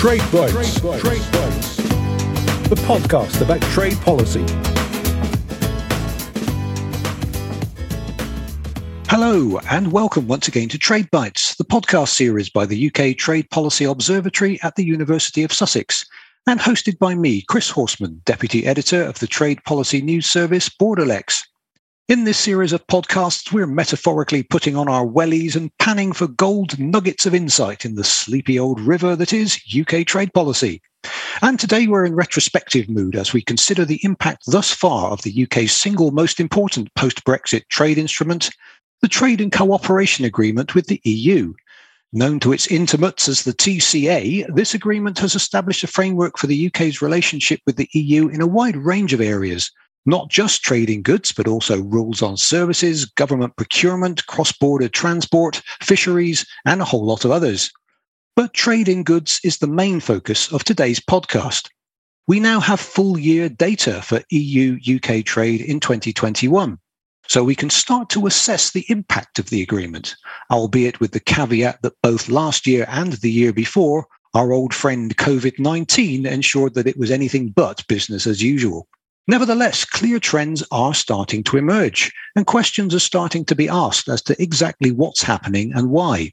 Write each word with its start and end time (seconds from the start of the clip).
Trade 0.00 0.22
Bites. 0.32 0.80
Trade 0.80 1.22
Bites. 1.30 1.76
The 1.76 2.80
podcast 2.86 3.42
about 3.42 3.60
trade 3.70 4.00
policy. 4.00 4.42
Hello, 9.10 9.60
and 9.70 9.92
welcome 9.92 10.26
once 10.26 10.48
again 10.48 10.70
to 10.70 10.78
Trade 10.78 11.10
Bites, 11.10 11.54
the 11.56 11.66
podcast 11.66 12.08
series 12.14 12.48
by 12.48 12.64
the 12.64 12.86
UK 12.86 13.14
Trade 13.14 13.50
Policy 13.50 13.84
Observatory 13.84 14.58
at 14.62 14.76
the 14.76 14.86
University 14.86 15.42
of 15.42 15.52
Sussex, 15.52 16.06
and 16.46 16.58
hosted 16.58 16.98
by 16.98 17.14
me, 17.14 17.42
Chris 17.42 17.68
Horseman, 17.68 18.22
Deputy 18.24 18.64
Editor 18.64 19.02
of 19.02 19.18
the 19.18 19.26
Trade 19.26 19.62
Policy 19.64 20.00
News 20.00 20.24
Service 20.24 20.70
Borderlex. 20.70 21.42
In 22.10 22.24
this 22.24 22.38
series 22.38 22.72
of 22.72 22.84
podcasts, 22.88 23.52
we're 23.52 23.68
metaphorically 23.68 24.42
putting 24.42 24.74
on 24.74 24.88
our 24.88 25.06
wellies 25.06 25.54
and 25.54 25.70
panning 25.78 26.12
for 26.12 26.26
gold 26.26 26.76
nuggets 26.76 27.24
of 27.24 27.36
insight 27.36 27.84
in 27.84 27.94
the 27.94 28.02
sleepy 28.02 28.58
old 28.58 28.80
river 28.80 29.14
that 29.14 29.32
is 29.32 29.60
UK 29.78 30.04
trade 30.04 30.34
policy. 30.34 30.82
And 31.40 31.60
today 31.60 31.86
we're 31.86 32.04
in 32.04 32.16
retrospective 32.16 32.88
mood 32.88 33.14
as 33.14 33.32
we 33.32 33.42
consider 33.42 33.84
the 33.84 34.00
impact 34.02 34.42
thus 34.48 34.74
far 34.74 35.12
of 35.12 35.22
the 35.22 35.44
UK's 35.44 35.70
single 35.70 36.10
most 36.10 36.40
important 36.40 36.92
post 36.96 37.24
Brexit 37.24 37.68
trade 37.68 37.96
instrument, 37.96 38.50
the 39.02 39.06
Trade 39.06 39.40
and 39.40 39.52
Cooperation 39.52 40.24
Agreement 40.24 40.74
with 40.74 40.88
the 40.88 41.00
EU. 41.04 41.54
Known 42.12 42.40
to 42.40 42.52
its 42.52 42.66
intimates 42.66 43.28
as 43.28 43.44
the 43.44 43.52
TCA, 43.52 44.52
this 44.52 44.74
agreement 44.74 45.20
has 45.20 45.36
established 45.36 45.84
a 45.84 45.86
framework 45.86 46.38
for 46.38 46.48
the 46.48 46.66
UK's 46.66 47.00
relationship 47.00 47.60
with 47.66 47.76
the 47.76 47.88
EU 47.92 48.26
in 48.26 48.40
a 48.40 48.48
wide 48.48 48.76
range 48.76 49.12
of 49.12 49.20
areas, 49.20 49.70
not 50.10 50.28
just 50.28 50.62
trading 50.62 51.02
goods, 51.02 51.32
but 51.32 51.46
also 51.46 51.80
rules 51.80 52.20
on 52.20 52.36
services, 52.36 53.04
government 53.04 53.54
procurement, 53.56 54.26
cross 54.26 54.50
border 54.50 54.88
transport, 54.88 55.62
fisheries, 55.80 56.44
and 56.66 56.82
a 56.82 56.84
whole 56.84 57.04
lot 57.04 57.24
of 57.24 57.30
others. 57.30 57.70
But 58.34 58.52
trading 58.52 59.04
goods 59.04 59.40
is 59.44 59.58
the 59.58 59.68
main 59.68 60.00
focus 60.00 60.52
of 60.52 60.64
today's 60.64 60.98
podcast. 60.98 61.68
We 62.26 62.40
now 62.40 62.58
have 62.58 62.80
full 62.80 63.18
year 63.18 63.48
data 63.48 64.02
for 64.02 64.22
EU 64.30 64.78
UK 64.96 65.24
trade 65.24 65.60
in 65.60 65.78
2021. 65.78 66.78
So 67.28 67.44
we 67.44 67.54
can 67.54 67.70
start 67.70 68.10
to 68.10 68.26
assess 68.26 68.72
the 68.72 68.86
impact 68.88 69.38
of 69.38 69.50
the 69.50 69.62
agreement, 69.62 70.16
albeit 70.50 70.98
with 70.98 71.12
the 71.12 71.20
caveat 71.20 71.82
that 71.82 71.94
both 72.02 72.28
last 72.28 72.66
year 72.66 72.84
and 72.88 73.12
the 73.12 73.30
year 73.30 73.52
before, 73.52 74.08
our 74.34 74.52
old 74.52 74.74
friend 74.74 75.16
COVID 75.16 75.60
19 75.60 76.26
ensured 76.26 76.74
that 76.74 76.88
it 76.88 76.98
was 76.98 77.12
anything 77.12 77.50
but 77.50 77.86
business 77.86 78.26
as 78.26 78.42
usual. 78.42 78.88
Nevertheless, 79.26 79.84
clear 79.84 80.18
trends 80.18 80.64
are 80.70 80.94
starting 80.94 81.44
to 81.44 81.56
emerge, 81.56 82.12
and 82.34 82.46
questions 82.46 82.94
are 82.94 83.00
starting 83.00 83.44
to 83.44 83.54
be 83.54 83.68
asked 83.68 84.08
as 84.08 84.22
to 84.22 84.42
exactly 84.42 84.90
what's 84.90 85.22
happening 85.22 85.72
and 85.74 85.90
why. 85.90 86.32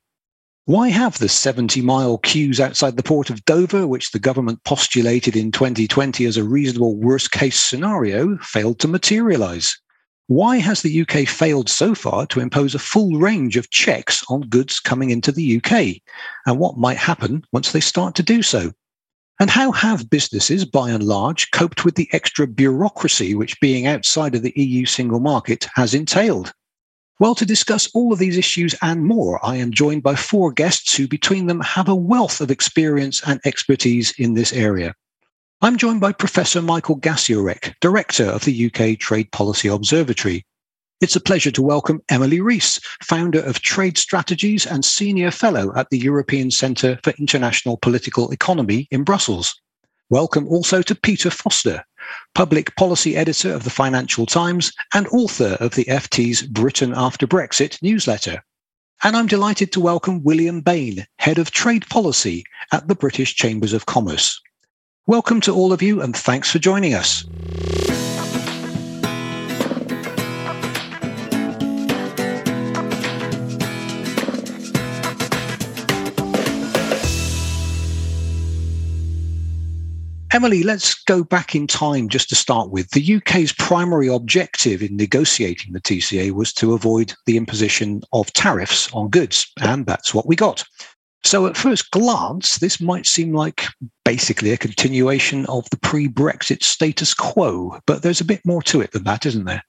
Why 0.65 0.89
have 0.89 1.17
the 1.19 1.29
70 1.29 1.81
mile 1.81 2.17
queues 2.17 2.59
outside 2.59 2.97
the 2.97 3.03
port 3.03 3.29
of 3.29 3.45
Dover, 3.45 3.87
which 3.87 4.11
the 4.11 4.19
government 4.19 4.63
postulated 4.65 5.35
in 5.35 5.51
2020 5.51 6.25
as 6.25 6.35
a 6.35 6.43
reasonable 6.43 6.97
worst 6.97 7.31
case 7.31 7.57
scenario, 7.57 8.37
failed 8.39 8.79
to 8.79 8.87
materialise? 8.87 9.79
Why 10.27 10.57
has 10.57 10.81
the 10.81 11.01
UK 11.01 11.25
failed 11.25 11.69
so 11.69 11.95
far 11.95 12.25
to 12.27 12.41
impose 12.41 12.75
a 12.75 12.79
full 12.79 13.17
range 13.17 13.55
of 13.55 13.69
checks 13.69 14.25
on 14.27 14.41
goods 14.41 14.81
coming 14.81 15.09
into 15.09 15.31
the 15.31 15.55
UK? 15.55 16.01
And 16.45 16.59
what 16.59 16.77
might 16.77 16.97
happen 16.97 17.45
once 17.53 17.71
they 17.71 17.79
start 17.79 18.13
to 18.15 18.23
do 18.23 18.41
so? 18.41 18.73
And 19.39 19.49
how 19.49 19.71
have 19.71 20.09
businesses, 20.09 20.65
by 20.65 20.89
and 20.89 21.03
large, 21.03 21.51
coped 21.51 21.85
with 21.85 21.95
the 21.95 22.09
extra 22.11 22.47
bureaucracy 22.47 23.35
which 23.35 23.59
being 23.59 23.85
outside 23.85 24.33
of 24.33 24.41
the 24.41 24.53
EU 24.55 24.85
single 24.85 25.19
market 25.19 25.67
has 25.75 25.93
entailed? 25.93 26.53
Well, 27.19 27.35
to 27.35 27.45
discuss 27.45 27.89
all 27.93 28.13
of 28.13 28.19
these 28.19 28.37
issues 28.37 28.75
and 28.81 29.03
more, 29.03 29.43
I 29.45 29.55
am 29.55 29.71
joined 29.71 30.03
by 30.03 30.15
four 30.15 30.51
guests 30.51 30.95
who, 30.95 31.07
between 31.07 31.47
them, 31.47 31.61
have 31.61 31.87
a 31.87 31.95
wealth 31.95 32.41
of 32.41 32.51
experience 32.51 33.21
and 33.27 33.39
expertise 33.45 34.11
in 34.17 34.33
this 34.33 34.53
area. 34.53 34.93
I'm 35.61 35.77
joined 35.77 36.01
by 36.01 36.11
Professor 36.11 36.61
Michael 36.61 36.99
Gasiorek, 36.99 37.73
Director 37.81 38.25
of 38.25 38.45
the 38.45 38.67
UK 38.67 38.99
Trade 38.99 39.31
Policy 39.31 39.67
Observatory, 39.67 40.45
it's 40.99 41.15
a 41.15 41.21
pleasure 41.21 41.51
to 41.51 41.61
welcome 41.61 42.01
Emily 42.09 42.41
Rees, 42.41 42.79
founder 43.03 43.39
of 43.41 43.61
Trade 43.61 43.99
Strategies 43.99 44.65
and 44.65 44.83
Senior 44.83 45.29
Fellow 45.29 45.71
at 45.75 45.89
the 45.91 45.99
European 45.99 46.49
Centre 46.49 46.99
for 47.03 47.13
International 47.19 47.77
Political 47.77 48.31
Economy 48.31 48.87
in 48.89 49.03
Brussels. 49.03 49.59
Welcome 50.09 50.47
also 50.47 50.81
to 50.81 50.95
Peter 50.95 51.29
Foster, 51.29 51.83
Public 52.33 52.75
Policy 52.77 53.15
Editor 53.15 53.53
of 53.53 53.63
the 53.63 53.69
Financial 53.69 54.25
Times 54.25 54.71
and 54.93 55.07
author 55.09 55.57
of 55.59 55.75
the 55.75 55.85
FT's 55.85 56.41
Britain 56.41 56.93
After 56.95 57.27
Brexit 57.27 57.79
newsletter. 57.83 58.43
And 59.03 59.15
I'm 59.15 59.27
delighted 59.27 59.71
to 59.73 59.79
welcome 59.79 60.23
William 60.23 60.61
Bain, 60.61 61.05
Head 61.19 61.37
of 61.37 61.51
Trade 61.51 61.87
Policy 61.89 62.43
at 62.71 62.87
the 62.87 62.95
British 62.95 63.35
Chambers 63.35 63.73
of 63.73 63.85
Commerce. 63.85 64.41
Welcome 65.05 65.41
to 65.41 65.53
all 65.53 65.71
of 65.71 65.83
you 65.83 66.01
and 66.01 66.15
thanks 66.15 66.49
for 66.49 66.57
joining 66.57 66.95
us. 66.95 67.23
Emily, 80.37 80.61
let's 80.61 80.93
go 80.93 81.23
back 81.23 81.55
in 81.55 81.65
time 81.65 82.09
just 82.09 82.29
to 82.29 82.35
start 82.35 82.69
with. 82.69 82.91
The 82.91 83.15
UK's 83.15 83.51
primary 83.53 84.07
objective 84.07 84.83
in 84.83 84.95
negotiating 84.95 85.73
the 85.73 85.81
TCA 85.81 86.29
was 86.29 86.53
to 86.53 86.75
avoid 86.75 87.11
the 87.25 87.37
imposition 87.37 88.03
of 88.13 88.31
tariffs 88.33 88.87
on 88.93 89.09
goods, 89.09 89.51
and 89.61 89.87
that's 89.87 90.13
what 90.13 90.27
we 90.27 90.35
got. 90.35 90.63
So, 91.23 91.47
at 91.47 91.57
first 91.57 91.89
glance, 91.89 92.59
this 92.59 92.79
might 92.79 93.07
seem 93.07 93.33
like 93.33 93.63
basically 94.05 94.51
a 94.51 94.57
continuation 94.57 95.47
of 95.47 95.67
the 95.71 95.79
pre 95.79 96.07
Brexit 96.07 96.61
status 96.61 97.15
quo, 97.15 97.79
but 97.87 98.03
there's 98.03 98.21
a 98.21 98.25
bit 98.25 98.45
more 98.45 98.61
to 98.61 98.79
it 98.79 98.91
than 98.91 99.05
that, 99.05 99.25
isn't 99.25 99.45
there? 99.45 99.63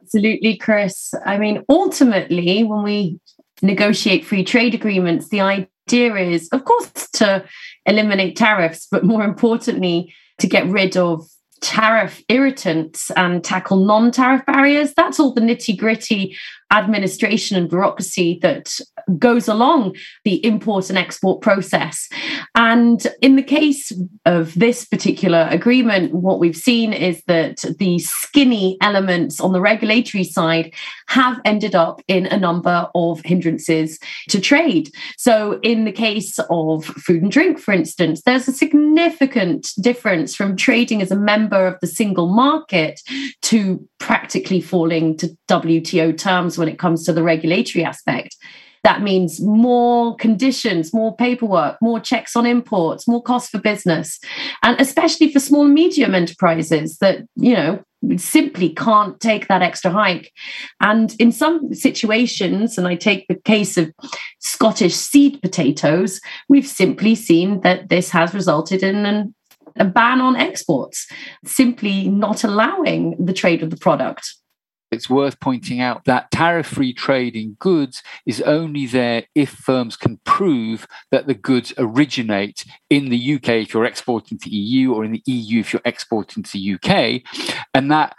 Absolutely, 0.00 0.56
Chris. 0.56 1.12
I 1.26 1.36
mean, 1.36 1.62
ultimately, 1.68 2.64
when 2.64 2.82
we 2.84 3.20
negotiate 3.60 4.24
free 4.24 4.44
trade 4.44 4.74
agreements, 4.74 5.28
the 5.28 5.42
idea 5.42 6.14
is, 6.14 6.48
of 6.52 6.64
course, 6.64 7.10
to 7.16 7.44
eliminate 7.86 8.36
tariffs, 8.36 8.86
but 8.90 9.04
more 9.04 9.24
importantly, 9.24 10.12
to 10.38 10.46
get 10.46 10.66
rid 10.66 10.96
of 10.96 11.26
tariff 11.62 12.22
irritants 12.28 13.10
and 13.12 13.42
tackle 13.42 13.84
non 13.84 14.10
tariff 14.10 14.44
barriers. 14.46 14.92
That's 14.94 15.18
all 15.18 15.32
the 15.32 15.40
nitty 15.40 15.76
gritty 15.78 16.36
administration 16.72 17.56
and 17.56 17.68
bureaucracy 17.68 18.38
that 18.42 18.78
goes 19.18 19.46
along 19.46 19.94
the 20.24 20.44
import 20.44 20.88
and 20.88 20.98
export 20.98 21.40
process. 21.40 22.08
And 22.56 23.06
in 23.22 23.36
the 23.36 23.42
case 23.42 23.92
of 24.24 24.52
this 24.54 24.84
particular 24.84 25.46
agreement, 25.50 26.12
what 26.12 26.40
we've 26.40 26.56
seen 26.56 26.92
is 26.92 27.22
that 27.26 27.64
the 27.78 27.98
skinny 28.00 28.76
elements 28.80 29.40
on 29.40 29.52
the 29.52 29.60
regulatory 29.60 30.24
side 30.24 30.74
have 31.08 31.40
ended 31.44 31.74
up 31.74 32.02
in 32.08 32.26
a 32.26 32.38
number 32.38 32.88
of 32.94 33.20
hindrances 33.24 33.98
to 34.28 34.40
trade. 34.40 34.90
So, 35.16 35.60
in 35.62 35.84
the 35.84 35.92
case 35.92 36.38
of 36.50 36.84
food 36.84 37.22
and 37.22 37.30
drink, 37.30 37.58
for 37.58 37.72
instance, 37.72 38.22
there's 38.22 38.48
a 38.48 38.52
significant 38.52 39.70
difference 39.80 40.34
from 40.34 40.56
trading 40.56 41.00
as 41.00 41.10
a 41.10 41.16
member 41.16 41.66
of 41.66 41.78
the 41.80 41.86
single 41.86 42.28
market 42.28 43.00
to 43.42 43.86
practically 43.98 44.60
falling 44.60 45.16
to 45.18 45.28
WTO 45.48 46.16
terms 46.16 46.55
when 46.58 46.68
it 46.68 46.78
comes 46.78 47.04
to 47.04 47.12
the 47.12 47.22
regulatory 47.22 47.84
aspect. 47.84 48.36
That 48.84 49.02
means 49.02 49.40
more 49.40 50.14
conditions, 50.14 50.94
more 50.94 51.16
paperwork, 51.16 51.76
more 51.82 51.98
checks 51.98 52.36
on 52.36 52.46
imports, 52.46 53.08
more 53.08 53.22
cost 53.22 53.50
for 53.50 53.58
business, 53.58 54.20
and 54.62 54.80
especially 54.80 55.32
for 55.32 55.40
small 55.40 55.64
and 55.64 55.74
medium 55.74 56.14
enterprises 56.14 56.98
that, 56.98 57.24
you 57.34 57.54
know, 57.54 57.82
simply 58.16 58.68
can't 58.70 59.18
take 59.18 59.48
that 59.48 59.62
extra 59.62 59.90
hike. 59.90 60.32
And 60.80 61.16
in 61.18 61.32
some 61.32 61.74
situations, 61.74 62.78
and 62.78 62.86
I 62.86 62.94
take 62.94 63.26
the 63.26 63.34
case 63.34 63.76
of 63.76 63.92
Scottish 64.38 64.94
seed 64.94 65.42
potatoes, 65.42 66.20
we've 66.48 66.66
simply 66.66 67.16
seen 67.16 67.62
that 67.62 67.88
this 67.88 68.10
has 68.10 68.34
resulted 68.34 68.84
in 68.84 69.04
an, 69.04 69.34
a 69.76 69.84
ban 69.84 70.20
on 70.20 70.36
exports, 70.36 71.08
simply 71.44 72.08
not 72.08 72.44
allowing 72.44 73.16
the 73.18 73.32
trade 73.32 73.64
of 73.64 73.70
the 73.70 73.76
product. 73.76 74.32
It's 74.90 75.10
worth 75.10 75.40
pointing 75.40 75.80
out 75.80 76.04
that 76.04 76.30
tariff 76.30 76.66
free 76.66 76.92
trade 76.92 77.34
in 77.34 77.54
goods 77.58 78.02
is 78.24 78.40
only 78.42 78.86
there 78.86 79.24
if 79.34 79.50
firms 79.50 79.96
can 79.96 80.18
prove 80.24 80.86
that 81.10 81.26
the 81.26 81.34
goods 81.34 81.72
originate 81.76 82.64
in 82.88 83.08
the 83.08 83.34
UK 83.34 83.48
if 83.48 83.74
you're 83.74 83.84
exporting 83.84 84.38
to 84.38 84.50
EU 84.50 84.92
or 84.92 85.04
in 85.04 85.12
the 85.12 85.22
EU 85.26 85.60
if 85.60 85.72
you're 85.72 85.82
exporting 85.84 86.42
to 86.44 86.74
UK. 86.74 87.22
And 87.74 87.90
that 87.90 88.14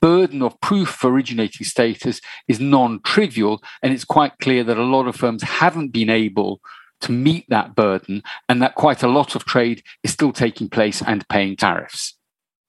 burden 0.00 0.42
of 0.42 0.60
proof 0.60 0.88
for 0.88 1.10
originating 1.10 1.64
status 1.64 2.20
is 2.48 2.60
non 2.60 3.00
trivial. 3.02 3.62
And 3.82 3.92
it's 3.92 4.04
quite 4.04 4.38
clear 4.40 4.64
that 4.64 4.78
a 4.78 4.82
lot 4.82 5.06
of 5.06 5.16
firms 5.16 5.42
haven't 5.42 5.88
been 5.88 6.10
able 6.10 6.60
to 7.02 7.12
meet 7.12 7.46
that 7.48 7.74
burden 7.74 8.22
and 8.48 8.60
that 8.60 8.74
quite 8.74 9.02
a 9.02 9.08
lot 9.08 9.34
of 9.34 9.44
trade 9.46 9.82
is 10.02 10.12
still 10.12 10.32
taking 10.32 10.68
place 10.68 11.02
and 11.02 11.26
paying 11.28 11.56
tariffs. 11.56 12.14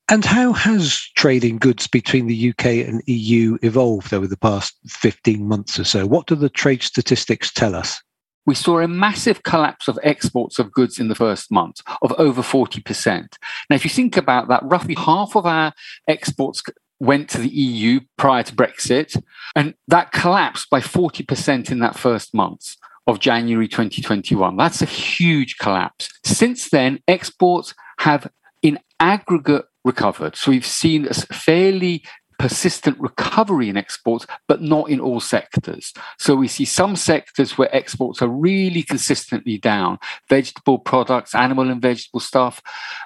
And 0.10 0.26
how 0.26 0.52
has 0.52 1.00
trading 1.16 1.58
goods 1.58 1.88
between 1.88 2.28
the 2.28 2.50
UK 2.50 2.66
and 2.88 3.02
EU 3.08 3.58
evolved 3.62 4.14
over 4.14 4.28
the 4.28 4.38
past 4.38 4.76
15 4.88 5.48
months 5.48 5.80
or 5.80 5.86
so? 5.86 6.06
What 6.06 6.28
do 6.28 6.36
the 6.36 6.50
trade 6.50 6.84
statistics 6.84 7.52
tell 7.54 7.76
us? 7.76 8.02
we 8.46 8.56
saw 8.56 8.80
a 8.80 8.88
massive 8.88 9.44
collapse 9.44 9.88
of 9.88 10.00
exports 10.04 10.60
of 10.60 10.72
goods 10.72 11.00
in 11.00 11.08
the 11.08 11.16
first 11.16 11.52
month 11.52 11.82
of 12.02 12.12
over 12.18 12.42
40%. 12.42 13.36
Now, 13.70 13.76
if 13.76 13.84
you 13.84 13.90
think 13.90 14.18
about 14.18 14.48
that, 14.48 14.64
roughly 14.64 14.96
half 14.96 15.36
of 15.36 15.46
our 15.46 15.74
exports 16.08 16.64
went 17.00 17.30
to 17.30 17.40
the 17.40 17.50
EU 17.50 18.00
prior 18.18 18.44
to 18.44 18.56
Brexit, 18.56 19.22
and 19.56 19.74
that 19.88 20.12
collapsed 20.12 20.70
by 20.70 20.80
40% 20.80 21.72
in 21.72 21.80
that 21.80 21.98
first 21.98 22.34
month 22.34 22.76
of 23.08 23.20
January 23.20 23.68
2021. 23.68 24.56
That's 24.56 24.82
a 24.82 24.86
huge 24.86 25.58
collapse. 25.58 26.10
Since 26.24 26.70
then, 26.70 27.00
exports 27.08 27.74
have 28.00 28.30
in 28.62 28.80
aggregate 29.00 29.66
recovered. 29.84 30.36
So 30.36 30.52
we've 30.52 30.66
seen 30.66 31.08
a 31.08 31.14
fairly 31.14 32.04
persistent 32.42 33.00
recovery 33.00 33.70
in 33.70 33.78
exports, 33.78 34.26
but 34.48 34.64
not 34.64 34.90
in 34.90 35.00
all 35.00 35.20
sectors. 35.20 35.94
So 36.18 36.36
we 36.36 36.48
see 36.48 36.66
some 36.66 36.96
sectors 36.96 37.56
where 37.56 37.74
exports 37.74 38.20
are 38.20 38.28
really 38.28 38.82
consistently 38.82 39.60
down 39.60 40.00
vegetable 40.28 40.80
products, 40.80 41.36
animal 41.36 41.70
and 41.70 41.80
vegetable 41.80 42.20
stuff, 42.20 42.60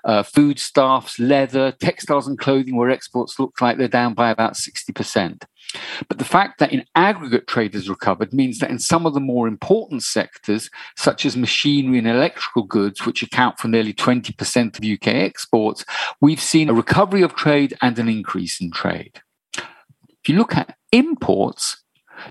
uh, 0.06 0.24
foodstuffs, 0.24 1.20
leather, 1.20 1.74
textiles 1.74 2.28
and 2.28 2.40
clothing, 2.40 2.78
where 2.78 2.90
exports 2.90 3.38
look 3.38 3.60
like 3.60 3.78
they're 3.78 3.90
down 3.90 4.14
by 4.14 4.30
about 4.30 4.54
60%. 4.54 5.44
But 6.08 6.18
the 6.18 6.26
fact 6.26 6.60
that 6.60 6.72
in 6.72 6.86
aggregate 6.96 7.48
trade 7.48 7.74
has 7.74 7.90
recovered 7.90 8.34
means 8.34 8.60
that 8.60 8.70
in 8.70 8.80
some 8.80 9.06
of 9.06 9.14
the 9.14 9.20
more 9.20 9.48
important 9.48 10.04
sectors, 10.04 10.70
such 10.96 11.26
as 11.26 11.36
machinery 11.38 11.98
and 11.98 12.08
electrical 12.08 12.64
goods, 12.64 13.06
which 13.06 13.24
account 13.24 13.60
for 13.60 13.68
nearly 13.68 13.94
20% 13.94 14.78
of 14.78 14.84
UK 14.84 15.08
exports, 15.16 15.86
we've 16.22 16.42
seen 16.42 16.70
a 16.70 16.74
recovery 16.74 17.22
of 17.22 17.36
trade 17.36 17.76
and 17.82 17.98
an 18.00 18.10
increase 18.10 18.62
in 18.62 18.72
trade. 18.72 19.22
If 19.58 20.30
you 20.30 20.36
look 20.36 20.56
at 20.56 20.76
imports, 20.92 21.84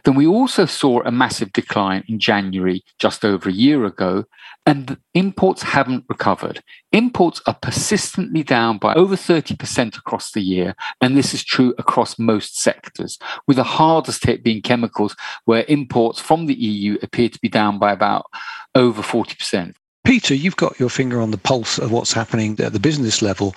then 0.05 0.15
we 0.15 0.27
also 0.27 0.67
saw 0.67 1.01
a 1.03 1.11
massive 1.11 1.53
decline 1.53 2.05
in 2.09 2.19
January 2.19 2.83
just 2.99 3.25
over 3.25 3.49
a 3.49 3.53
year 3.53 3.85
ago, 3.85 4.25
and 4.67 4.97
imports 5.13 5.63
haven't 5.63 6.05
recovered. 6.09 6.63
Imports 6.93 7.43
are 7.47 7.57
persistently 7.61 8.43
down 8.43 8.79
by 8.79 8.95
over 8.95 9.17
30% 9.17 9.99
across 9.99 10.33
the 10.33 10.41
year, 10.41 10.75
and 11.01 11.17
this 11.17 11.35
is 11.35 11.45
true 11.45 11.75
across 11.79 12.19
most 12.19 12.59
sectors, 12.59 13.19
with 13.47 13.57
the 13.57 13.65
hardest 13.65 14.25
hit 14.25 14.43
being 14.43 14.63
chemicals, 14.63 15.15
where 15.45 15.65
imports 15.69 16.21
from 16.21 16.47
the 16.47 16.55
EU 16.55 16.99
appear 17.03 17.29
to 17.29 17.39
be 17.41 17.49
down 17.49 17.79
by 17.79 17.93
about 17.93 18.27
over 18.75 19.03
40%. 19.03 19.75
Peter, 20.05 20.35
you've 20.35 20.57
got 20.57 20.79
your 20.79 20.91
finger 20.91 21.21
on 21.21 21.31
the 21.31 21.39
pulse 21.39 21.79
of 21.79 21.91
what's 21.91 22.13
happening 22.13 22.59
at 22.61 22.75
the 22.75 22.81
business 22.81 23.23
level. 23.23 23.55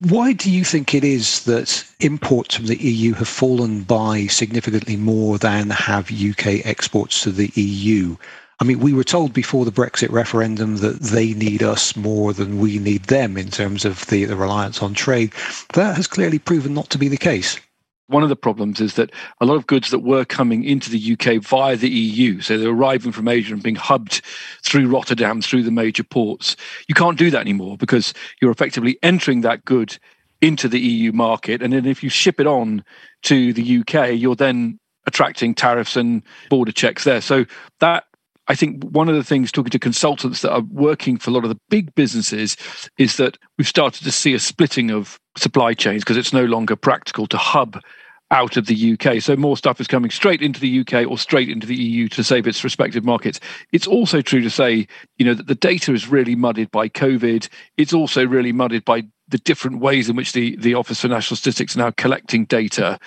Why 0.00 0.34
do 0.34 0.50
you 0.50 0.62
think 0.62 0.92
it 0.94 1.04
is 1.04 1.44
that 1.44 1.82
imports 2.00 2.54
from 2.56 2.66
the 2.66 2.76
EU 2.76 3.14
have 3.14 3.28
fallen 3.28 3.82
by 3.82 4.26
significantly 4.26 4.94
more 4.94 5.38
than 5.38 5.70
have 5.70 6.10
UK 6.12 6.66
exports 6.66 7.22
to 7.22 7.32
the 7.32 7.50
EU? 7.54 8.16
I 8.60 8.64
mean, 8.64 8.78
we 8.80 8.92
were 8.92 9.04
told 9.04 9.32
before 9.32 9.64
the 9.64 9.72
Brexit 9.72 10.10
referendum 10.10 10.76
that 10.78 11.00
they 11.00 11.32
need 11.32 11.62
us 11.62 11.96
more 11.96 12.34
than 12.34 12.58
we 12.58 12.78
need 12.78 13.04
them 13.04 13.38
in 13.38 13.50
terms 13.50 13.86
of 13.86 14.06
the, 14.08 14.26
the 14.26 14.36
reliance 14.36 14.82
on 14.82 14.92
trade. 14.92 15.32
That 15.72 15.96
has 15.96 16.06
clearly 16.06 16.38
proven 16.38 16.74
not 16.74 16.90
to 16.90 16.98
be 16.98 17.08
the 17.08 17.16
case. 17.16 17.58
One 18.08 18.22
of 18.22 18.28
the 18.28 18.36
problems 18.36 18.80
is 18.80 18.94
that 18.94 19.10
a 19.40 19.46
lot 19.46 19.56
of 19.56 19.66
goods 19.66 19.90
that 19.90 19.98
were 20.00 20.24
coming 20.24 20.62
into 20.62 20.90
the 20.90 21.12
UK 21.12 21.42
via 21.42 21.76
the 21.76 21.88
EU, 21.88 22.40
so 22.40 22.56
they're 22.56 22.70
arriving 22.70 23.10
from 23.10 23.26
Asia 23.26 23.52
and 23.52 23.62
being 23.62 23.74
hubbed 23.74 24.22
through 24.62 24.88
Rotterdam, 24.88 25.42
through 25.42 25.64
the 25.64 25.72
major 25.72 26.04
ports, 26.04 26.56
you 26.86 26.94
can't 26.94 27.18
do 27.18 27.30
that 27.30 27.40
anymore 27.40 27.76
because 27.76 28.14
you're 28.40 28.52
effectively 28.52 28.98
entering 29.02 29.40
that 29.40 29.64
good 29.64 29.98
into 30.40 30.68
the 30.68 30.78
EU 30.78 31.12
market. 31.12 31.62
And 31.62 31.72
then 31.72 31.86
if 31.86 32.02
you 32.02 32.10
ship 32.10 32.38
it 32.38 32.46
on 32.46 32.84
to 33.22 33.52
the 33.52 33.80
UK, 33.80 34.12
you're 34.14 34.36
then 34.36 34.78
attracting 35.06 35.54
tariffs 35.54 35.96
and 35.96 36.22
border 36.50 36.72
checks 36.72 37.04
there. 37.04 37.20
So 37.20 37.44
that 37.80 38.04
I 38.48 38.54
think 38.54 38.84
one 38.84 39.08
of 39.08 39.16
the 39.16 39.24
things 39.24 39.50
talking 39.50 39.70
to 39.70 39.78
consultants 39.78 40.42
that 40.42 40.52
are 40.52 40.62
working 40.70 41.16
for 41.18 41.30
a 41.30 41.32
lot 41.32 41.44
of 41.44 41.50
the 41.50 41.58
big 41.68 41.94
businesses 41.94 42.56
is 42.98 43.16
that 43.16 43.38
we've 43.58 43.66
started 43.66 44.04
to 44.04 44.12
see 44.12 44.34
a 44.34 44.38
splitting 44.38 44.90
of 44.90 45.18
supply 45.36 45.74
chains 45.74 46.02
because 46.02 46.16
it's 46.16 46.32
no 46.32 46.44
longer 46.44 46.76
practical 46.76 47.26
to 47.28 47.36
hub 47.36 47.80
out 48.30 48.56
of 48.56 48.66
the 48.66 48.92
UK. 48.92 49.22
So 49.22 49.36
more 49.36 49.56
stuff 49.56 49.80
is 49.80 49.86
coming 49.86 50.10
straight 50.10 50.42
into 50.42 50.60
the 50.60 50.80
UK 50.80 51.08
or 51.08 51.16
straight 51.16 51.48
into 51.48 51.66
the 51.66 51.76
EU 51.76 52.08
to 52.08 52.24
save 52.24 52.46
its 52.46 52.64
respective 52.64 53.04
markets. 53.04 53.38
It's 53.72 53.86
also 53.86 54.20
true 54.20 54.40
to 54.40 54.50
say, 54.50 54.88
you 55.16 55.24
know, 55.24 55.34
that 55.34 55.46
the 55.46 55.54
data 55.54 55.92
is 55.92 56.08
really 56.08 56.34
muddied 56.34 56.70
by 56.70 56.88
COVID. 56.88 57.48
It's 57.76 57.92
also 57.92 58.26
really 58.26 58.52
muddied 58.52 58.84
by 58.84 59.04
the 59.28 59.38
different 59.38 59.80
ways 59.80 60.08
in 60.08 60.16
which 60.16 60.32
the, 60.32 60.56
the 60.56 60.74
Office 60.74 61.00
for 61.00 61.08
National 61.08 61.36
Statistics 61.36 61.76
are 61.76 61.80
now 61.80 61.90
collecting 61.92 62.44
data. 62.46 62.98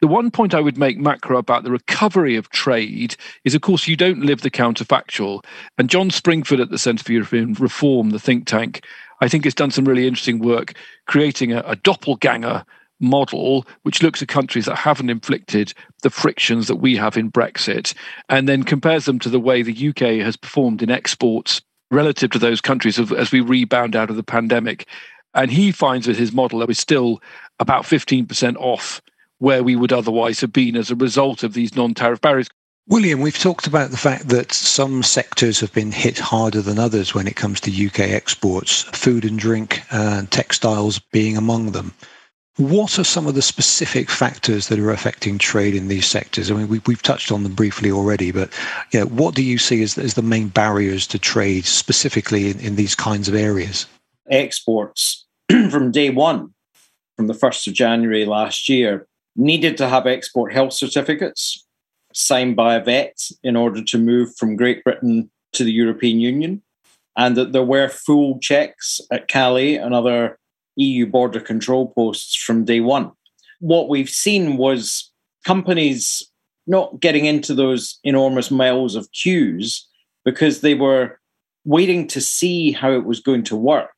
The 0.00 0.06
one 0.06 0.30
point 0.30 0.54
I 0.54 0.60
would 0.60 0.76
make 0.76 0.98
macro 0.98 1.38
about 1.38 1.64
the 1.64 1.70
recovery 1.70 2.36
of 2.36 2.50
trade 2.50 3.16
is, 3.44 3.54
of 3.54 3.62
course, 3.62 3.86
you 3.86 3.96
don't 3.96 4.24
live 4.24 4.42
the 4.42 4.50
counterfactual. 4.50 5.42
And 5.78 5.88
John 5.88 6.10
Springford 6.10 6.60
at 6.60 6.70
the 6.70 6.78
Centre 6.78 7.02
for 7.02 7.12
European 7.12 7.54
Reform, 7.54 8.10
the 8.10 8.18
think 8.18 8.46
tank, 8.46 8.84
I 9.20 9.28
think 9.28 9.44
has 9.44 9.54
done 9.54 9.70
some 9.70 9.84
really 9.84 10.06
interesting 10.06 10.38
work 10.38 10.74
creating 11.06 11.52
a, 11.52 11.60
a 11.60 11.76
doppelganger 11.76 12.64
model 13.00 13.66
which 13.82 14.02
looks 14.02 14.22
at 14.22 14.28
countries 14.28 14.64
that 14.64 14.76
haven't 14.76 15.10
inflicted 15.10 15.72
the 16.02 16.10
frictions 16.10 16.66
that 16.66 16.76
we 16.76 16.96
have 16.96 17.16
in 17.16 17.30
Brexit 17.30 17.94
and 18.28 18.48
then 18.48 18.62
compares 18.62 19.04
them 19.04 19.18
to 19.18 19.28
the 19.28 19.40
way 19.40 19.62
the 19.62 19.88
UK 19.88 20.24
has 20.24 20.36
performed 20.36 20.82
in 20.82 20.90
exports 20.90 21.60
relative 21.90 22.30
to 22.30 22.38
those 22.38 22.60
countries 22.60 22.98
as 23.12 23.32
we 23.32 23.40
rebound 23.40 23.94
out 23.94 24.10
of 24.10 24.16
the 24.16 24.22
pandemic. 24.22 24.88
And 25.34 25.50
he 25.50 25.70
finds 25.72 26.06
that 26.06 26.16
his 26.16 26.32
model 26.32 26.62
is 26.68 26.78
still 26.78 27.20
about 27.60 27.84
15% 27.84 28.56
off 28.56 29.02
where 29.38 29.62
we 29.62 29.76
would 29.76 29.92
otherwise 29.92 30.40
have 30.40 30.52
been 30.52 30.76
as 30.76 30.90
a 30.90 30.96
result 30.96 31.42
of 31.42 31.52
these 31.52 31.76
non 31.76 31.94
tariff 31.94 32.20
barriers. 32.20 32.48
William, 32.88 33.20
we've 33.20 33.38
talked 33.38 33.66
about 33.66 33.90
the 33.90 33.96
fact 33.96 34.28
that 34.28 34.52
some 34.52 35.02
sectors 35.02 35.58
have 35.58 35.72
been 35.72 35.90
hit 35.90 36.18
harder 36.18 36.62
than 36.62 36.78
others 36.78 37.14
when 37.14 37.26
it 37.26 37.34
comes 37.34 37.60
to 37.60 37.86
UK 37.86 37.98
exports, 37.98 38.82
food 38.82 39.24
and 39.24 39.40
drink 39.40 39.82
uh, 39.92 40.18
and 40.18 40.30
textiles 40.30 41.00
being 41.10 41.36
among 41.36 41.72
them. 41.72 41.92
What 42.58 42.96
are 43.00 43.04
some 43.04 43.26
of 43.26 43.34
the 43.34 43.42
specific 43.42 44.08
factors 44.08 44.68
that 44.68 44.78
are 44.78 44.92
affecting 44.92 45.36
trade 45.36 45.74
in 45.74 45.88
these 45.88 46.06
sectors? 46.06 46.48
I 46.48 46.54
mean, 46.54 46.68
we, 46.68 46.94
have 46.94 47.02
touched 47.02 47.32
on 47.32 47.42
them 47.42 47.54
briefly 47.54 47.90
already, 47.90 48.30
but 48.30 48.50
you 48.92 49.00
know, 49.00 49.06
what 49.06 49.34
do 49.34 49.42
you 49.42 49.58
see 49.58 49.82
as, 49.82 49.98
as 49.98 50.14
the 50.14 50.22
main 50.22 50.48
barriers 50.48 51.08
to 51.08 51.18
trade 51.18 51.66
specifically 51.66 52.50
in, 52.50 52.60
in 52.60 52.76
these 52.76 52.94
kinds 52.94 53.28
of 53.28 53.34
areas? 53.34 53.86
Exports 54.30 55.26
from 55.70 55.90
day 55.90 56.10
one, 56.10 56.54
from 57.16 57.26
the 57.26 57.34
1st 57.34 57.66
of 57.66 57.74
January 57.74 58.24
last 58.24 58.68
year, 58.68 59.08
needed 59.34 59.76
to 59.76 59.88
have 59.88 60.06
export 60.06 60.52
health 60.52 60.72
certificates 60.72 61.65
signed 62.16 62.56
by 62.56 62.74
a 62.74 62.82
vet 62.82 63.18
in 63.42 63.56
order 63.56 63.82
to 63.84 63.98
move 63.98 64.34
from 64.36 64.56
Great 64.56 64.82
Britain 64.82 65.30
to 65.52 65.64
the 65.64 65.72
European 65.72 66.18
Union, 66.18 66.62
and 67.16 67.36
that 67.36 67.52
there 67.52 67.62
were 67.62 67.88
full 67.88 68.38
checks 68.40 69.00
at 69.12 69.28
Calais 69.28 69.76
and 69.76 69.94
other 69.94 70.38
EU 70.76 71.06
border 71.06 71.40
control 71.40 71.92
posts 71.92 72.34
from 72.34 72.64
day 72.64 72.80
one. 72.80 73.12
What 73.60 73.88
we've 73.88 74.08
seen 74.08 74.56
was 74.56 75.10
companies 75.44 76.26
not 76.66 77.00
getting 77.00 77.26
into 77.26 77.54
those 77.54 77.98
enormous 78.02 78.50
miles 78.50 78.94
of 78.94 79.12
queues 79.12 79.86
because 80.24 80.60
they 80.60 80.74
were 80.74 81.20
waiting 81.64 82.06
to 82.08 82.20
see 82.20 82.72
how 82.72 82.92
it 82.92 83.04
was 83.04 83.20
going 83.20 83.44
to 83.44 83.56
work. 83.56 83.94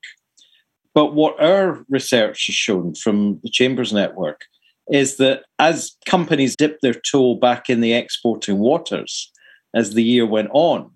But 0.93 1.15
what 1.15 1.41
our 1.41 1.85
research 1.89 2.47
has 2.47 2.55
shown 2.55 2.95
from 2.95 3.41
the 3.43 3.51
Chambers 3.51 3.93
Network 3.93 4.43
is 4.91 5.17
that 5.17 5.43
as 5.59 5.97
companies 6.07 6.57
dipped 6.57 6.83
their 6.83 6.95
toe 6.95 7.35
back 7.35 7.69
in 7.69 7.81
the 7.81 7.93
exporting 7.93 8.59
waters 8.59 9.31
as 9.75 9.95
the 9.95 10.03
year 10.03 10.27
went 10.27 10.51
on, 10.53 10.91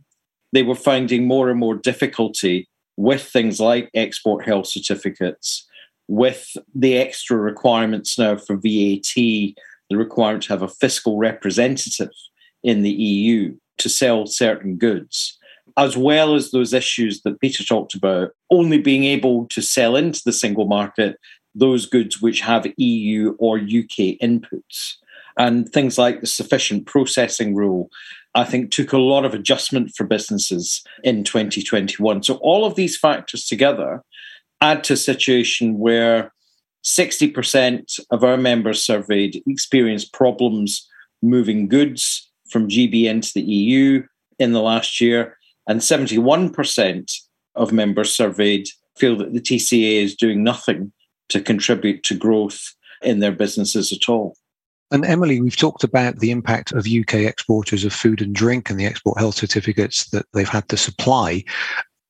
they 0.52 0.62
were 0.62 0.74
finding 0.74 1.26
more 1.26 1.50
and 1.50 1.58
more 1.58 1.74
difficulty 1.74 2.68
with 2.96 3.22
things 3.22 3.58
like 3.58 3.90
export 3.94 4.44
health 4.44 4.66
certificates, 4.66 5.66
with 6.08 6.56
the 6.74 6.98
extra 6.98 7.36
requirements 7.36 8.18
now 8.18 8.36
for 8.36 8.56
VAT, 8.56 9.14
the 9.14 9.54
requirement 9.96 10.44
to 10.44 10.50
have 10.50 10.62
a 10.62 10.68
fiscal 10.68 11.18
representative 11.18 12.10
in 12.62 12.82
the 12.82 12.90
EU 12.90 13.56
to 13.78 13.88
sell 13.88 14.26
certain 14.26 14.76
goods, 14.76 15.38
as 15.76 15.96
well 15.96 16.34
as 16.34 16.50
those 16.50 16.72
issues 16.72 17.22
that 17.22 17.40
Peter 17.40 17.64
talked 17.64 17.94
about, 17.94 18.30
only 18.50 18.78
being 18.78 19.04
able 19.04 19.46
to 19.46 19.62
sell 19.62 19.96
into 19.96 20.20
the 20.24 20.32
single 20.32 20.66
market 20.66 21.16
those 21.54 21.86
goods 21.86 22.20
which 22.20 22.40
have 22.40 22.66
EU 22.76 23.34
or 23.38 23.58
UK 23.58 24.18
inputs. 24.22 24.96
And 25.38 25.68
things 25.68 25.98
like 25.98 26.20
the 26.20 26.26
sufficient 26.26 26.86
processing 26.86 27.54
rule, 27.54 27.90
I 28.34 28.44
think, 28.44 28.70
took 28.70 28.92
a 28.92 28.98
lot 28.98 29.24
of 29.24 29.34
adjustment 29.34 29.92
for 29.96 30.04
businesses 30.04 30.82
in 31.02 31.24
2021. 31.24 32.22
So, 32.22 32.34
all 32.36 32.66
of 32.66 32.74
these 32.74 32.98
factors 32.98 33.46
together 33.46 34.02
add 34.60 34.84
to 34.84 34.92
a 34.92 34.96
situation 34.96 35.78
where 35.78 36.32
60% 36.84 38.00
of 38.10 38.24
our 38.24 38.36
members 38.36 38.84
surveyed 38.84 39.42
experienced 39.46 40.12
problems 40.12 40.88
moving 41.22 41.68
goods 41.68 42.30
from 42.50 42.68
GB 42.68 43.04
into 43.04 43.32
the 43.34 43.42
EU 43.42 44.02
in 44.38 44.52
the 44.52 44.60
last 44.60 45.00
year, 45.00 45.38
and 45.66 45.80
71% 45.80 47.12
of 47.54 47.72
members 47.72 48.12
surveyed 48.12 48.68
feel 48.96 49.16
that 49.16 49.32
the 49.32 49.40
TCA 49.40 50.02
is 50.02 50.14
doing 50.14 50.42
nothing 50.42 50.92
to 51.32 51.40
contribute 51.40 52.02
to 52.04 52.16
growth 52.16 52.74
in 53.02 53.18
their 53.18 53.32
businesses 53.32 53.92
at 53.92 54.08
all. 54.08 54.36
And 54.90 55.06
Emily, 55.06 55.40
we've 55.40 55.56
talked 55.56 55.84
about 55.84 56.18
the 56.18 56.30
impact 56.30 56.72
of 56.72 56.86
UK 56.86 57.14
exporters 57.14 57.84
of 57.84 57.94
food 57.94 58.20
and 58.20 58.34
drink 58.34 58.68
and 58.68 58.78
the 58.78 58.84
export 58.84 59.18
health 59.18 59.36
certificates 59.36 60.10
that 60.10 60.26
they've 60.34 60.48
had 60.48 60.68
to 60.68 60.76
supply. 60.76 61.44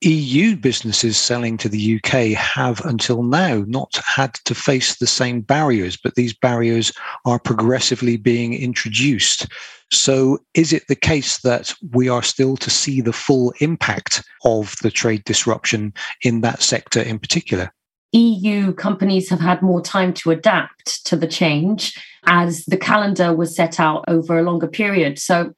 EU 0.01 0.57
businesses 0.57 1.17
selling 1.17 1.55
to 1.55 1.69
the 1.69 1.95
UK 1.95 2.37
have 2.37 2.83
until 2.83 3.23
now 3.23 3.63
not 3.67 4.01
had 4.05 4.33
to 4.43 4.53
face 4.53 4.97
the 4.97 5.07
same 5.07 5.39
barriers, 5.39 5.95
but 5.95 6.15
these 6.15 6.33
barriers 6.33 6.91
are 7.25 7.39
progressively 7.39 8.17
being 8.17 8.53
introduced. 8.53 9.47
So, 9.89 10.39
is 10.53 10.73
it 10.73 10.83
the 10.89 10.95
case 10.95 11.37
that 11.39 11.73
we 11.93 12.09
are 12.09 12.23
still 12.23 12.57
to 12.57 12.69
see 12.69 12.99
the 12.99 13.13
full 13.13 13.53
impact 13.61 14.23
of 14.43 14.75
the 14.81 14.91
trade 14.91 15.23
disruption 15.23 15.93
in 16.21 16.41
that 16.41 16.61
sector 16.61 17.01
in 17.01 17.17
particular? 17.17 17.71
EU 18.13 18.73
companies 18.73 19.29
have 19.29 19.39
had 19.39 19.61
more 19.61 19.81
time 19.81 20.13
to 20.13 20.31
adapt 20.31 21.05
to 21.05 21.15
the 21.15 21.27
change 21.27 21.99
as 22.25 22.63
the 22.65 22.77
calendar 22.77 23.33
was 23.33 23.55
set 23.55 23.79
out 23.79 24.05
over 24.07 24.37
a 24.37 24.43
longer 24.43 24.67
period. 24.67 25.19
So, 25.19 25.53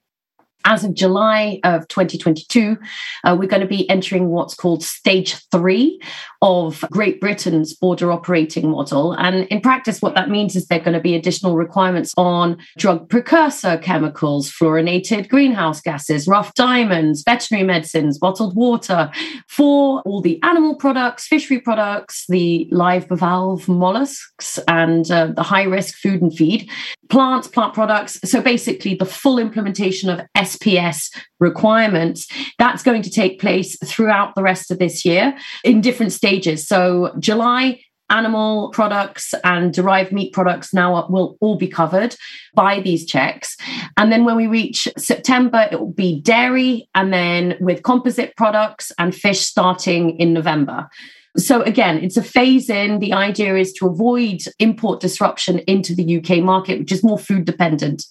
as 0.66 0.84
of 0.84 0.94
July 0.94 1.60
of 1.64 1.88
2022, 1.88 2.78
uh, 3.24 3.36
we're 3.40 3.48
going 3.48 3.62
to 3.62 3.68
be 3.68 3.90
entering 3.90 4.30
what's 4.30 4.56
called 4.56 4.84
stage 4.84 5.36
three 5.52 6.02
of 6.42 6.84
Great 6.92 7.22
Britain's 7.22 7.74
border 7.74 8.12
operating 8.12 8.70
model. 8.70 9.14
And 9.14 9.46
in 9.48 9.62
practice, 9.62 10.02
what 10.02 10.16
that 10.16 10.30
means 10.30 10.56
is 10.56 10.68
there 10.68 10.80
are 10.80 10.84
going 10.84 10.94
to 10.94 11.00
be 11.00 11.16
additional 11.16 11.56
requirements 11.56 12.14
on 12.18 12.58
drug 12.78 13.10
precursor 13.10 13.78
chemicals, 13.78 14.52
fluorinated 14.52 15.30
greenhouse 15.30 15.82
gases, 15.82 16.28
rough 16.28 16.54
diamonds, 16.56 17.24
veterinary 17.24 17.66
medicines, 17.66 18.18
bottled 18.18 18.56
water 18.56 19.12
for 19.48 20.02
all 20.02 20.22
the 20.22 20.42
animal 20.44 20.76
products, 20.76 21.28
fishery 21.28 21.60
products, 21.60 22.26
the 22.28 22.68
live 22.72 23.08
bivalve 23.08 23.68
mollusks, 23.68 24.60
and 24.68 25.10
uh, 25.12 25.28
the 25.28 25.44
high 25.44 25.64
risk 25.64 25.96
food 25.96 26.22
and 26.22 26.36
feed, 26.36 26.70
plants, 27.10 27.48
plant 27.48 27.74
products. 27.74 28.20
So 28.24 28.42
basically, 28.42 28.96
the 28.96 29.06
full 29.06 29.40
implementation 29.40 30.10
of 30.10 30.22
SPS 30.36 31.10
requirements. 31.40 32.28
That's 32.58 32.84
going 32.84 33.02
to 33.04 33.10
take 33.10 33.40
place 33.40 33.78
throughout 33.84 34.36
the 34.36 34.44
rest 34.44 34.72
of 34.72 34.80
this 34.80 35.06
year 35.06 35.38
in 35.64 35.82
different 35.82 36.12
stages. 36.12 36.68
So, 36.68 37.14
July, 37.20 37.82
animal 38.10 38.70
products 38.70 39.34
and 39.44 39.74
derived 39.74 40.12
meat 40.12 40.32
products 40.32 40.74
now 40.74 41.08
will 41.10 41.38
all 41.42 41.58
be 41.58 41.68
covered 41.68 42.16
by 42.54 42.80
these 42.80 43.06
checks. 43.06 43.58
And 43.98 44.12
then 44.12 44.26
when 44.26 44.36
we 44.36 44.48
reach 44.48 44.88
September, 44.98 45.68
it 45.72 45.80
will 45.80 45.92
be 45.92 46.22
dairy, 46.22 46.88
and 46.94 47.12
then 47.12 47.58
with 47.60 47.84
composite 47.84 48.36
products 48.36 48.92
and 49.00 49.16
fish 49.16 49.42
starting 49.42 50.18
in 50.20 50.34
November. 50.34 50.88
So 51.38 51.62
again, 51.64 52.04
it's 52.04 52.18
a 52.18 52.24
phase 52.24 52.70
in. 52.70 53.00
The 53.00 53.14
idea 53.14 53.56
is 53.58 53.74
to 53.74 53.88
avoid 53.88 54.40
import 54.60 55.02
disruption 55.02 55.60
into 55.60 55.94
the 55.94 56.18
UK 56.18 56.44
market, 56.44 56.80
which 56.80 56.92
is 56.92 57.04
more 57.04 57.20
food 57.20 57.46
dependent 57.46 58.06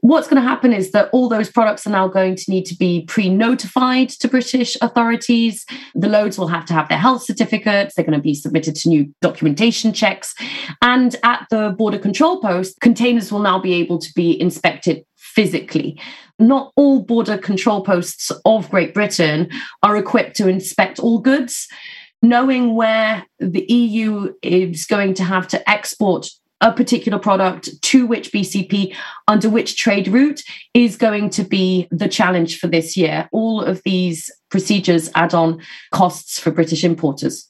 what's 0.00 0.28
going 0.28 0.40
to 0.40 0.48
happen 0.48 0.72
is 0.72 0.92
that 0.92 1.08
all 1.12 1.28
those 1.28 1.50
products 1.50 1.86
are 1.86 1.90
now 1.90 2.06
going 2.06 2.36
to 2.36 2.44
need 2.50 2.64
to 2.66 2.76
be 2.76 3.04
pre 3.06 3.28
notified 3.28 4.08
to 4.08 4.28
British 4.28 4.76
authorities. 4.80 5.64
The 5.94 6.08
loads 6.08 6.38
will 6.38 6.48
have 6.48 6.64
to 6.66 6.72
have 6.72 6.88
their 6.88 6.98
health 6.98 7.22
certificates. 7.22 7.94
They're 7.94 8.04
going 8.04 8.18
to 8.18 8.22
be 8.22 8.34
submitted 8.34 8.76
to 8.76 8.88
new 8.88 9.12
documentation 9.20 9.92
checks. 9.92 10.34
And 10.82 11.16
at 11.24 11.46
the 11.50 11.74
border 11.76 11.98
control 11.98 12.40
post, 12.40 12.80
containers 12.80 13.32
will 13.32 13.40
now 13.40 13.58
be 13.58 13.74
able 13.74 13.98
to 13.98 14.12
be 14.14 14.40
inspected 14.40 15.04
physically. 15.16 16.00
Not 16.38 16.72
all 16.76 17.02
border 17.02 17.36
control 17.36 17.82
posts 17.82 18.30
of 18.44 18.70
Great 18.70 18.94
Britain 18.94 19.50
are 19.82 19.96
equipped 19.96 20.36
to 20.36 20.48
inspect 20.48 21.00
all 21.00 21.18
goods. 21.18 21.66
Knowing 22.20 22.74
where 22.74 23.24
the 23.38 23.64
EU 23.72 24.34
is 24.42 24.86
going 24.86 25.14
to 25.14 25.24
have 25.24 25.46
to 25.48 25.70
export 25.70 26.28
a 26.60 26.72
particular 26.72 27.18
product 27.18 27.80
to 27.82 28.06
which 28.06 28.32
BCP 28.32 28.94
under 29.28 29.48
which 29.48 29.76
trade 29.76 30.08
route 30.08 30.42
is 30.74 30.96
going 30.96 31.30
to 31.30 31.44
be 31.44 31.86
the 31.90 32.08
challenge 32.08 32.58
for 32.58 32.66
this 32.66 32.96
year. 32.96 33.28
All 33.30 33.62
of 33.62 33.82
these 33.84 34.30
procedures 34.50 35.10
add 35.14 35.34
on 35.34 35.60
costs 35.92 36.38
for 36.38 36.50
British 36.50 36.82
importers. 36.82 37.48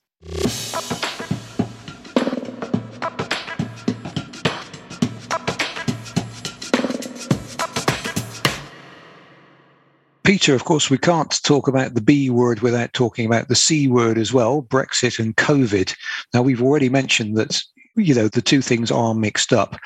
Peter, 10.29 10.55
of 10.55 10.67
course, 10.67 10.91
we 10.91 10.99
can't 10.99 11.43
talk 11.43 11.69
about 11.69 11.95
the 11.95 12.03
B 12.03 12.29
word 12.29 12.61
without 12.61 12.93
talking 12.93 13.25
about 13.25 13.49
the 13.49 13.55
C 13.55 13.89
word 13.89 14.19
as 14.19 14.31
well 14.31 14.63
Brexit 14.63 15.19
and 15.19 15.35
COVID. 15.37 15.97
Now, 16.35 16.43
we've 16.43 16.61
already 16.61 16.91
mentioned 16.91 17.35
that 17.39 17.63
you 17.97 18.15
know 18.15 18.29
the 18.29 18.43
two 18.43 18.61
things 18.61 18.91
are 18.91 19.15
mixed 19.15 19.55
up. 19.55 19.81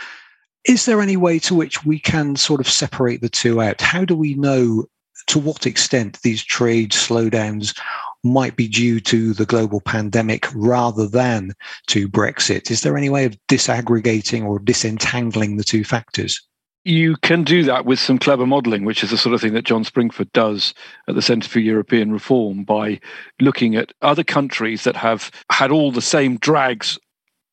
Is 0.65 0.85
there 0.85 1.01
any 1.01 1.17
way 1.17 1.39
to 1.39 1.55
which 1.55 1.85
we 1.85 2.01
can 2.01 2.35
sort 2.35 2.61
of 2.61 2.69
separate 2.69 3.21
the 3.21 3.29
two 3.29 3.63
out? 3.63 3.81
How 3.81 4.05
do 4.05 4.17
we 4.17 4.35
know 4.35 4.87
to 5.29 5.39
what 5.39 5.65
extent 5.65 6.21
these 6.23 6.43
trade 6.43 6.91
slowdowns 6.91 7.79
might 8.25 8.57
be 8.57 8.67
due 8.67 8.99
to 8.99 9.35
the 9.35 9.47
global 9.47 9.81
pandemic 9.81 10.49
rather 10.57 11.07
than 11.07 11.53
to 11.87 12.09
brexit? 12.09 12.69
Is 12.69 12.81
there 12.81 12.97
any 12.97 13.11
way 13.11 13.27
of 13.27 13.39
disaggregating 13.47 14.45
or 14.45 14.59
disentangling 14.59 15.57
the 15.57 15.63
two 15.63 15.85
factors 15.85 16.45
you 16.85 17.17
can 17.17 17.45
do 17.45 17.63
that 17.65 17.85
with 17.85 17.99
some 17.99 18.19
clever 18.19 18.47
modelling, 18.47 18.85
which 18.85 19.05
is 19.05 19.11
the 19.11 19.17
sort 19.17 19.35
of 19.35 19.41
thing 19.41 19.55
that 19.55 19.65
John 19.65 19.85
Springford 19.85 20.33
does 20.33 20.75
at 21.09 21.15
the 21.15 21.23
Centre 21.23 21.49
for 21.49 21.61
European 21.61 22.13
Reform 22.13 22.65
by 22.65 23.01
looking 23.41 23.77
at 23.77 23.93
other 24.03 24.25
countries 24.25 24.85
that 24.85 24.97
have 24.97 25.31
had 25.51 25.71
all 25.71 25.93
the 25.93 26.03
same 26.03 26.39
drags 26.39 26.99